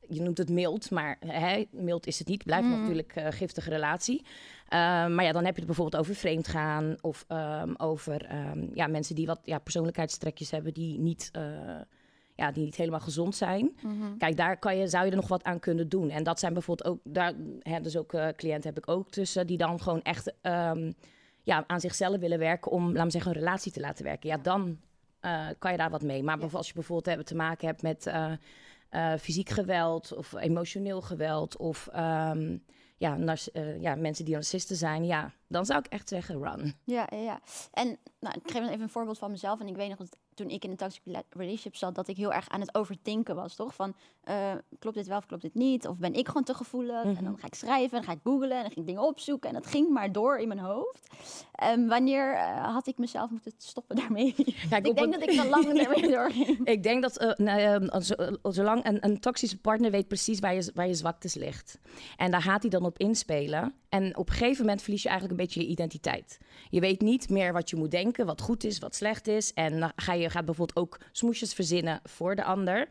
[0.07, 2.43] je noemt het mild, maar hè, mild is het niet.
[2.43, 2.79] Blijft Mhm.
[2.79, 4.21] natuurlijk een giftige relatie.
[4.67, 8.87] Eh, maar ja, dan heb je het bijvoorbeeld over vreemdgaan of ehm, over ehm, ja,
[8.87, 11.31] mensen die wat ja, persoonlijkheidstrekjes hebben die niet,
[12.39, 13.77] ja, die niet helemaal gezond zijn.
[13.81, 14.17] Mhm.
[14.17, 16.09] Kijk, daar kan je, zou je er nog wat aan kunnen doen.
[16.09, 19.47] En dat zijn bijvoorbeeld ook, daar, hè, dus ook eh, cliënten heb ik ook tussen,
[19.47, 20.91] die dan gewoon echt ehm,
[21.43, 24.29] ja, aan zichzelf willen werken om, laten we zeggen, een relatie te laten werken.
[24.29, 24.79] Ja, dan
[25.19, 26.23] eh, kan je daar wat mee.
[26.23, 28.07] Maar bijvoorbeeld als je bijvoorbeeld te maken hebt met
[28.89, 32.57] eh, fysiek geweld of emotioneel geweld of ehm,
[32.97, 33.17] ja,
[33.79, 36.73] ja, mensen die narcisten zijn, ja, dan zou ik echt zeggen run.
[36.83, 37.39] Ja, ja, ja.
[37.71, 39.59] En nou, ik geef even een voorbeeld van mezelf.
[39.59, 42.17] En ik weet nog dat toen ik in een toxic rela- relationship zat, dat ik
[42.17, 43.75] heel erg aan het overdenken was, toch?
[43.75, 45.87] Van, eh, klopt dit wel of klopt dit niet?
[45.87, 47.03] Of ben ik gewoon te gevoelig?
[47.03, 49.01] En dan ga ik schrijven, en dan ga ik googlen, en dan ging ik dingen
[49.07, 49.49] opzoeken.
[49.49, 51.07] En dat ging maar door in mijn hoofd.
[51.51, 54.33] Ehm, wanneer eh, had ik mezelf moeten stoppen daarmee?
[54.69, 56.67] Kijk, ik denk dat ik te lang ermee doorging.
[56.67, 60.39] Ik denk dat eh, nou, eh, zo- eh, zolang een, een toxische partner weet precies
[60.39, 61.79] waar je, waar je zwaktes ligt.
[62.17, 63.73] En daar gaat hij dan op inspelen.
[63.89, 66.37] En op een gegeven moment verlies je eigenlijk een beetje je identiteit.
[66.69, 69.53] Je weet niet meer wat je moet denken, wat goed is, wat slecht is.
[69.53, 72.87] En dan ga je gaat bijvoorbeeld ook smoesjes verzinnen voor de ander.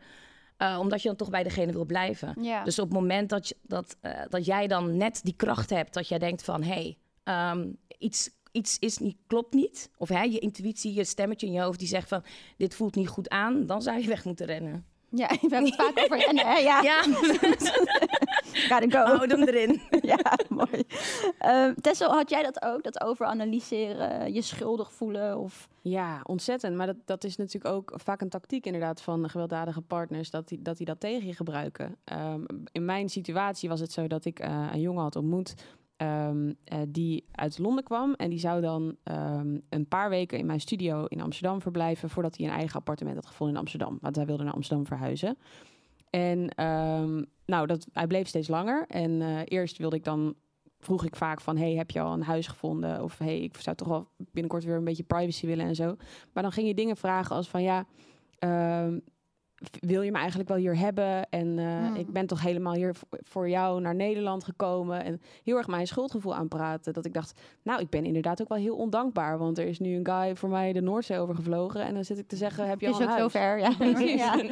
[0.57, 2.35] eh, omdat je dan toch bij degene wil blijven.
[2.41, 2.63] Ja.
[2.63, 5.93] Dus op het moment dat, je, dat, eh, dat jij dan net die kracht hebt,
[5.93, 9.89] dat jij denkt van hé, hey, ehm, iets, iets is niet, klopt niet.
[9.97, 12.23] Of hè, je intuïtie, je stemmetje in je hoofd die zegt van
[12.57, 14.85] dit voelt niet goed aan, dan zou je weg moeten rennen.
[15.11, 16.57] Ja, we hebben het vaak over rennen, hè?
[16.57, 16.81] Ja.
[16.81, 17.01] Ja,
[18.69, 19.11] Gotta go.
[19.11, 19.81] hou hem erin.
[20.13, 20.83] ja, mooi.
[21.37, 22.83] Ehm Tessel, had jij dat ook?
[22.83, 25.37] Dat overanalyseren, je schuldig voelen?
[25.37, 25.67] Of...
[25.81, 26.75] Ja, ontzettend.
[26.75, 30.61] Maar dat, dat is natuurlijk ook vaak een tactiek inderdaad van gewelddadige partners, dat die
[30.61, 31.95] dat, die dat tegen je gebruiken.
[32.03, 35.53] Ehm, in mijn situatie was het zo dat ik eh, een jongen had ontmoet
[35.99, 38.13] ehm, eh, die uit Londen kwam.
[38.13, 42.37] En die zou dan ehm, een paar weken in mijn studio in Amsterdam verblijven voordat
[42.37, 43.97] hij een eigen appartement had gevonden in Amsterdam.
[44.01, 45.37] Want hij wilde naar Amsterdam verhuizen.
[46.09, 48.85] En ehm, nou, dat, hij bleef steeds langer.
[48.87, 50.35] En eh, eerst wilde ik dan,
[50.79, 53.03] vroeg ik vaak van, hey, heb je al een huis gevonden?
[53.03, 55.95] Of hey, ik zou toch wel binnenkort weer een beetje privacy willen en zo.
[56.33, 57.85] Maar dan ging je dingen vragen als van, ja,
[59.79, 61.29] wil je me eigenlijk wel hier hebben?
[61.29, 61.95] En eh, Hmm.
[61.95, 65.03] ik ben toch helemaal hier voor jou naar Nederland gekomen.
[65.03, 66.93] En heel erg mijn schuldgevoel aanpraten.
[66.93, 69.37] Dat ik dacht, nou, ik ben inderdaad ook wel heel ondankbaar.
[69.37, 71.85] Want er is nu een guy voor mij de Noordzee overgevlogen.
[71.85, 73.61] En dan zit ik te zeggen, heb je Is al een ook huis?
[73.61, 73.73] ja.
[73.77, 74.13] Precies.
[74.13, 74.43] ja.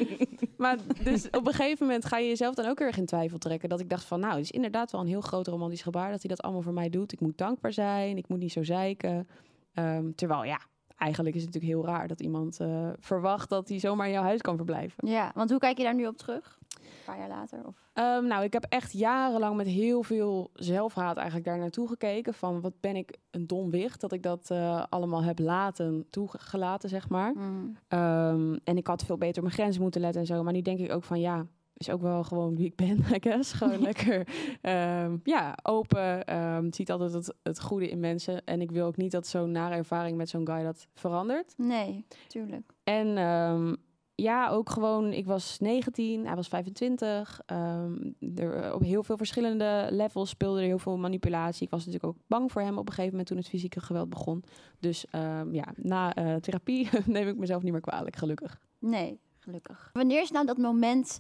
[0.57, 3.69] Maar dus op een gegeven moment ga je jezelf dan ook erg in twijfel trekken.
[3.69, 6.21] Dat ik dacht van, nou, het is inderdaad wel een heel groot romantisch gebaar dat
[6.21, 7.11] hij dat allemaal voor mij doet.
[7.11, 9.27] Ik moet dankbaar zijn, ik moet niet zo zeiken.
[9.73, 10.59] Ehm, terwijl, ja,
[10.97, 14.23] eigenlijk is het natuurlijk heel raar dat iemand eh, verwacht dat hij zomaar in jouw
[14.23, 15.07] huis kan verblijven.
[15.09, 16.57] ja, want hoe kijk je daar nu op terug?
[16.81, 17.65] Een paar jaar later?
[17.65, 17.75] Of...
[17.93, 22.33] Ehm, nou, ik heb echt jarenlang met heel veel zelfhaat eigenlijk daar naartoe gekeken.
[22.33, 26.89] Van wat ben ik een dom wicht dat ik dat eh, allemaal heb laten, toegelaten,
[26.89, 27.33] zeg maar.
[27.33, 27.77] Mm.
[27.87, 30.43] Ehm, en ik had veel beter op mijn grenzen moeten letten en zo.
[30.43, 31.45] Maar nu denk ik ook van ja,
[31.78, 33.53] is ook wel gewoon wie ik ben, I guess.
[33.53, 34.28] Gewoon lekker,
[34.61, 36.25] ehm, ja, open.
[36.25, 38.45] ehm, ziet altijd het, het goede in mensen.
[38.45, 41.53] En ik wil ook niet dat zo'n nare ervaring met zo'n guy dat verandert.
[41.57, 42.73] Nee, tuurlijk.
[42.84, 43.75] En ehm,
[44.15, 47.41] ja, ook gewoon, ik was 19, hij was 25.
[47.45, 51.65] ehm, er, op heel veel verschillende levels speelde er heel veel manipulatie.
[51.65, 54.09] Ik was natuurlijk ook bang voor hem op een gegeven moment toen het fysieke geweld
[54.09, 54.43] begon.
[54.80, 55.05] Dus
[55.51, 58.59] ja, na eh, therapie neem ik mezelf niet meer kwalijk, gelukkig.
[58.80, 59.89] Nee, gelukkig.
[59.93, 61.19] Wanneer is nou dat moment...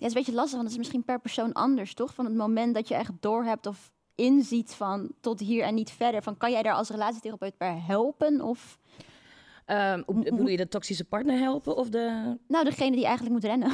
[0.00, 2.14] Ja, is een beetje lastig, want het is misschien per persoon anders, toch?
[2.14, 6.22] Van het moment dat je echt doorhebt of inziet van tot hier en niet verder.
[6.22, 8.40] Van kan jij daar als relatietherapeut bij helpen?
[8.40, 8.78] Of
[10.06, 12.36] Bedoel je de toxische partner helpen of de...
[12.48, 13.70] nou, degene die eigenlijk moet rennen.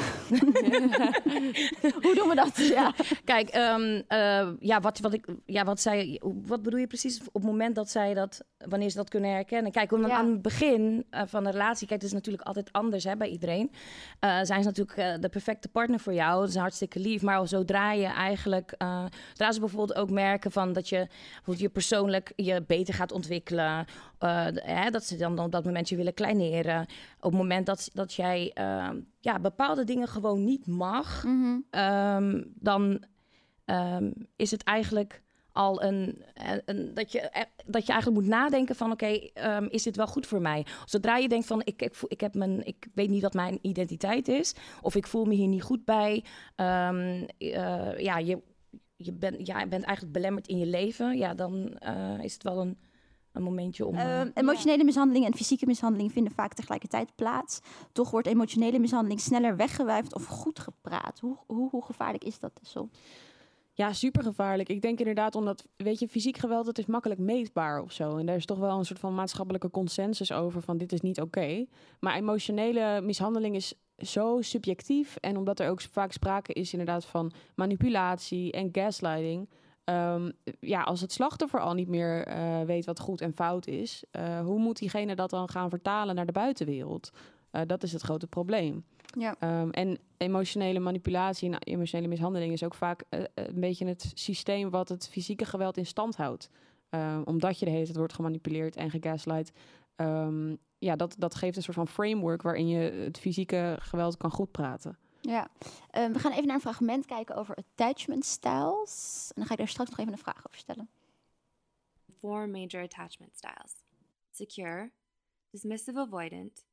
[2.03, 2.57] Hoe doen we dat?
[2.57, 2.95] Ja.
[3.25, 7.35] Kijk, ehm, eh, ja, wat, wat, ik, ja, wat, zij, wat bedoel je precies op
[7.35, 9.73] het moment dat zij dat, wanneer ze dat kunnen herkennen?
[9.73, 10.17] Kijk, om, Ja.
[10.17, 13.29] aan het begin eh, van de relatie, kijk, het is natuurlijk altijd anders hè, bij
[13.29, 13.71] iedereen.
[14.21, 17.23] Eh, zijn ze natuurlijk de perfecte partner voor jou, dat is hartstikke lief.
[17.23, 18.75] Maar zodra je eigenlijk,
[19.29, 23.87] zodra ze bijvoorbeeld ook merken van dat je bijvoorbeeld je persoonlijk je beter gaat ontwikkelen,
[24.55, 26.81] hè, dat ze dan op dat moment je willen kleineren.
[27.17, 28.89] Op het moment dat, dat jij eh,
[29.21, 31.59] ja, bepaalde dingen gewoon niet mag, Mhm.
[31.71, 33.03] ehm, dan
[33.65, 35.23] ehm, is het eigenlijk
[35.53, 39.65] al een, een, een- dat, je, eh, dat je eigenlijk moet nadenken van oké, ehm,
[39.71, 40.67] is dit wel goed voor mij?
[40.85, 43.59] Zodra je denkt van ik, ik, voel, ik, heb mijn, ik weet niet wat mijn
[43.63, 46.25] identiteit is, of ik voel me hier niet goed bij,
[46.57, 48.39] ehm, eh, ja, je,
[48.97, 52.43] je, bent ja, je bent eigenlijk belemmerd in je leven, ja, dan eh, is het
[52.43, 52.79] wel een,
[53.37, 53.95] een momentje om...
[53.95, 57.61] eh, Ehm, emotionele mishandeling en fysieke mishandeling vinden vaak tegelijkertijd plaats.
[57.93, 61.19] Toch wordt emotionele mishandeling sneller weggewuifd of goed gepraat.
[61.21, 62.91] Hoe, hoe, hoe gevaarlijk is dat, Tessel?
[63.73, 64.69] Ja, super gevaarlijk.
[64.69, 68.17] Ik denk inderdaad omdat, weet je, fysiek geweld, het is makkelijk meetbaar of zo.
[68.17, 71.21] En daar is toch wel een soort van maatschappelijke consensus over van dit is niet
[71.21, 71.67] oké.
[72.01, 75.17] Maar emotionele mishandeling is zo subjectief.
[75.17, 79.49] En omdat er ook vaak sprake is inderdaad van manipulatie en gaslighting.
[79.87, 80.31] Ehm,
[80.61, 84.41] ja, als het slachtoffer al niet meer eh, weet wat goed en fout is, eh,
[84.41, 87.11] hoe moet diegene dat dan gaan vertalen naar de buitenwereld?
[87.51, 88.85] Eh, dat is het grote probleem.
[89.19, 89.37] Ja.
[89.39, 94.89] Ehm, en emotionele manipulatie en emotionele mishandeling is ook vaak een beetje het systeem wat
[94.89, 96.51] het fysieke geweld in stand houdt.
[96.89, 99.53] Ehm, omdat je de hele tijd wordt gemanipuleerd en gegaslight.
[100.79, 104.51] Ja, dat, dat geeft een soort van framework waarin je het fysieke geweld kan goed
[104.51, 104.99] praten.
[105.27, 105.51] Ja.
[105.91, 109.27] Ehm, we gaan even naar een fragment kijken over attachment styles.
[109.29, 110.89] En dan ga ik daar straks nog even een vraag over stellen.
[112.21, 113.85] four major attachment styles
[114.33, 114.91] secure,
[115.53, 116.65] dismissive avoidant,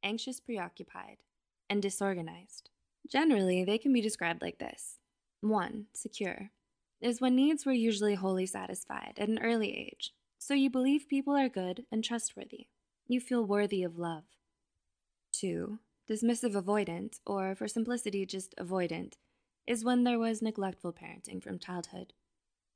[0.00, 1.18] anxious preoccupied,
[1.68, 2.70] and disorganized.
[3.06, 4.98] Generally, they can be described like this
[5.40, 5.88] 1.
[5.92, 6.50] Secure
[7.00, 11.34] is when needs were usually wholly satisfied at an early age, so you believe people
[11.34, 12.68] are good and trustworthy.
[13.06, 14.24] You feel worthy of love.
[15.32, 15.78] 2.
[16.12, 19.14] Dismissive avoidant, or for simplicity, just avoidant,
[19.66, 22.12] is when there was neglectful parenting from childhood.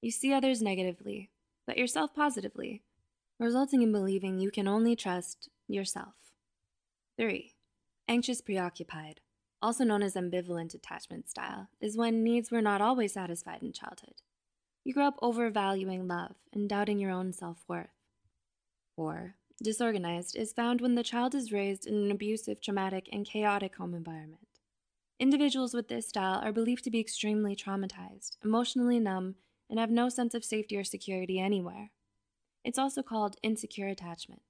[0.01, 1.29] You see others negatively,
[1.67, 2.83] but yourself positively,
[3.39, 6.15] resulting in believing you can only trust yourself.
[7.19, 7.53] 3.
[8.09, 9.21] Anxious preoccupied,
[9.61, 14.23] also known as ambivalent attachment style, is when needs were not always satisfied in childhood.
[14.83, 17.91] You grow up overvaluing love and doubting your own self worth.
[18.95, 19.35] 4.
[19.63, 23.95] Disorganized is found when the child is raised in an abusive, traumatic, and chaotic home
[23.95, 24.47] environment.
[25.19, 29.37] Individuals with this style are believed to be extremely traumatized, emotionally numb,
[29.71, 31.91] and have no sense of safety or security anywhere.
[32.65, 34.43] It's also called insecure attachment.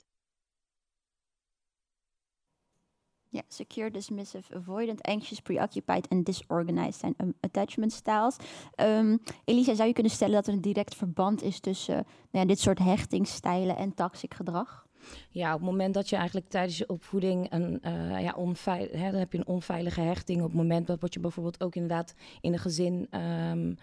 [3.30, 8.36] Yeah, secure, dismissive, avoidant, anxious, preoccupied en disorganized zijn um, attachment styles.
[8.76, 12.14] Um, Elisa, zou je kunnen stellen dat er een direct verband is tussen uh, nou
[12.30, 14.85] ja, dit soort hechtingsstijlen en toxic gedrag?
[15.30, 19.10] Ja, op het moment dat je eigenlijk tijdens je opvoeding een, uh, ja, onveil, hè,
[19.10, 20.38] dan heb je een onveilige hechting.
[20.38, 23.76] Op het moment dat je bijvoorbeeld ook inderdaad in een gezin um,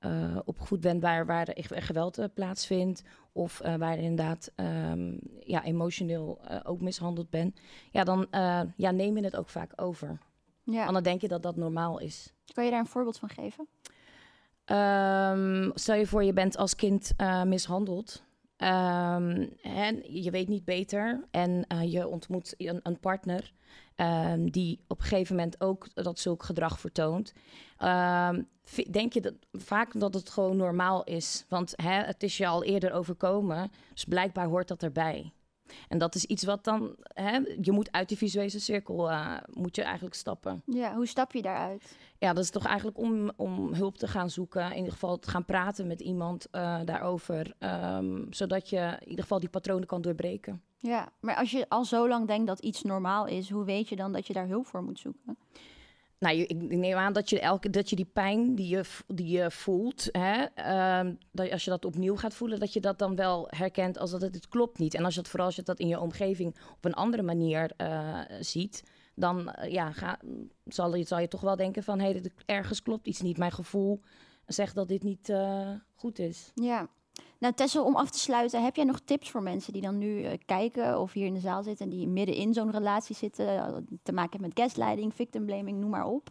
[0.00, 3.02] uh, opgevoed bent waar, waar er geweld uh, plaatsvindt.
[3.32, 7.60] Of waar je inderdaad um, ja, emotioneel ook mishandeld bent.
[7.90, 8.26] Ja, dan
[8.76, 10.18] ja, neem je het ook vaak over.
[10.62, 10.80] Ja.
[10.80, 12.32] Want dan denk je dat dat normaal is.
[12.52, 13.68] Kan je daar een voorbeeld van geven?
[14.66, 17.12] Um, stel je voor, je bent als kind
[17.44, 18.24] mishandeld.
[18.58, 23.52] Um, en je weet niet beter en uh, je ontmoet een, een partner
[23.96, 27.32] um, die op een gegeven moment ook dat zulk gedrag vertoont.
[27.82, 28.48] Um,
[28.90, 31.44] denk je dat, vaak dat het gewoon normaal is?
[31.48, 35.32] Want hè, het is je al eerder overkomen, dus blijkbaar hoort dat erbij.
[35.88, 39.76] En dat is iets wat dan, hè, je moet uit die visuele cirkel uh, moet
[39.76, 40.62] je eigenlijk stappen.
[40.66, 41.96] Ja, hoe stap je daaruit?
[42.18, 44.70] Ja, dat is toch eigenlijk om, om hulp te gaan zoeken.
[44.70, 47.54] In ieder geval te gaan praten met iemand uh, daarover.
[47.58, 50.62] Um, zodat je in ieder geval die patronen kan doorbreken.
[50.78, 53.96] Ja, maar als je al zo lang denkt dat iets normaal is, hoe weet je
[53.96, 55.38] dan dat je daar hulp voor moet zoeken?
[56.18, 59.50] Nou, ik neem aan dat je, elke, dat je die pijn die je, die je
[59.50, 63.46] voelt, hè, uh, dat als je dat opnieuw gaat voelen, dat je dat dan wel
[63.50, 64.94] herkent als dat het, klopt niet.
[64.94, 67.70] En als je het vooral als je dat in je omgeving op een andere manier
[67.76, 70.18] uh, ziet, dan uh, ja, ga,
[70.64, 73.38] zal, je, zal je toch wel denken van, hé, ergens klopt iets niet.
[73.38, 74.00] Mijn gevoel
[74.46, 76.50] zegt dat dit niet uh, goed is.
[76.54, 76.88] Ja.
[77.38, 80.22] Nou, Tessel, om af te sluiten, heb jij nog tips voor mensen die dan nu
[80.22, 83.46] uh, kijken of hier in de zaal zitten en die midden in zo'n relatie zitten,
[83.46, 86.30] uh, te maken met gaslighting, victim blaming, noem maar op?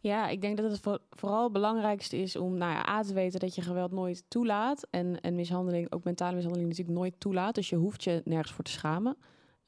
[0.00, 3.14] Ja, ik denk dat het voor, vooral het belangrijkste is om nou ja, A te
[3.14, 7.54] weten dat je geweld nooit toelaat en, en mishandeling, ook mentale mishandeling natuurlijk nooit toelaat.
[7.54, 9.16] Dus je hoeft je nergens voor te schamen.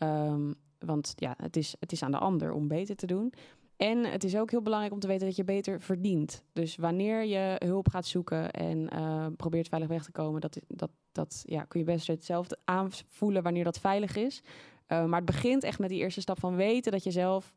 [0.03, 3.33] Um, want ja, het is, het is aan de ander om beter te doen.
[3.79, 6.43] En het is ook heel belangrijk om te weten dat je beter verdient.
[6.53, 10.91] Dus wanneer je hulp gaat zoeken en uh, probeert veilig weg te komen, dat, dat,
[11.12, 14.43] dat ja, kun je best hetzelfde aanvoelen wanneer dat veilig is.
[14.89, 17.55] Uh, maar het begint echt met die eerste stap van weten dat je zelf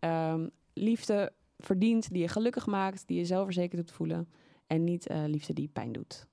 [0.00, 4.28] um, liefde verdient die je gelukkig maakt, die je zelfverzekerd doet voelen.
[4.66, 6.26] En niet uh, liefde die pijn doet.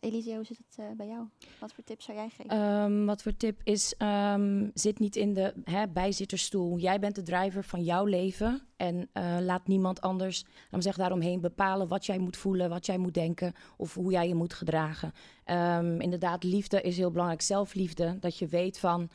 [0.00, 1.26] Elise, hoe zit het uh, bij jou?
[1.58, 2.60] Wat voor tip zou jij geven?
[2.60, 6.78] Um, wat voor tip is, um, zit niet in de hè, bijzitterstoel.
[6.78, 8.62] Jij bent de driver van jouw leven.
[8.76, 12.98] En uh, laat niemand anders, dan zeg daaromheen, bepalen wat jij moet voelen, wat jij
[12.98, 15.12] moet denken of hoe jij je moet gedragen.
[15.44, 17.42] Um, inderdaad, liefde is heel belangrijk.
[17.42, 19.08] Zelfliefde, dat je weet van,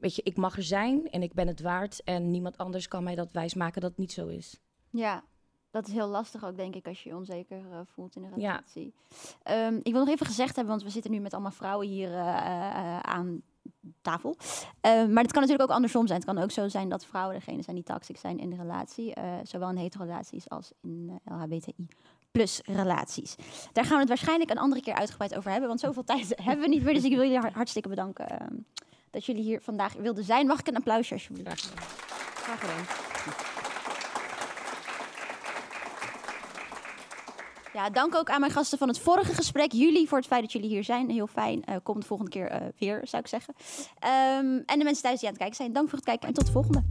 [0.00, 2.02] weet je, ik mag er zijn en ik ben het waard.
[2.04, 4.60] En niemand anders kan mij dat wijsmaken dat het niet zo is.
[4.90, 5.24] Ja,
[5.70, 8.34] dat is heel lastig ook, denk ik, als je je onzeker uh, voelt in een
[8.34, 8.94] relatie.
[9.44, 9.66] Ja.
[9.66, 12.10] Um, ik wil nog even gezegd hebben, want we zitten nu met allemaal vrouwen hier
[12.10, 13.42] uh, uh, aan
[14.02, 14.36] tafel.
[14.80, 16.20] Um, maar het kan natuurlijk ook andersom zijn.
[16.20, 19.12] Het kan ook zo zijn dat vrouwen degene zijn die toxic zijn in de relatie.
[19.42, 21.74] zowel in hetero-relaties als in LHBTI
[22.30, 23.34] plus relaties.
[23.72, 26.64] Daar gaan we het waarschijnlijk een andere keer uitgebreid over hebben, want zoveel tijd hebben
[26.64, 26.94] we niet meer.
[26.94, 28.54] Dus ik wil jullie hartstikke bedanken ehm,
[29.10, 30.46] dat jullie hier vandaag wilden zijn.
[30.46, 31.72] Mag ik een applausje alsjeblieft?
[32.34, 33.09] Graag gedaan.
[37.72, 39.72] Ja, dank ook aan mijn gasten van het vorige gesprek.
[39.72, 41.10] Jullie voor het feit dat jullie hier zijn.
[41.10, 41.62] Heel fijn.
[41.68, 43.54] Uh, kom de volgende keer uh, weer, zou ik zeggen.
[44.38, 46.34] Um, en de mensen thuis die aan het kijken zijn, dank voor het kijken en
[46.34, 46.82] tot de volgende.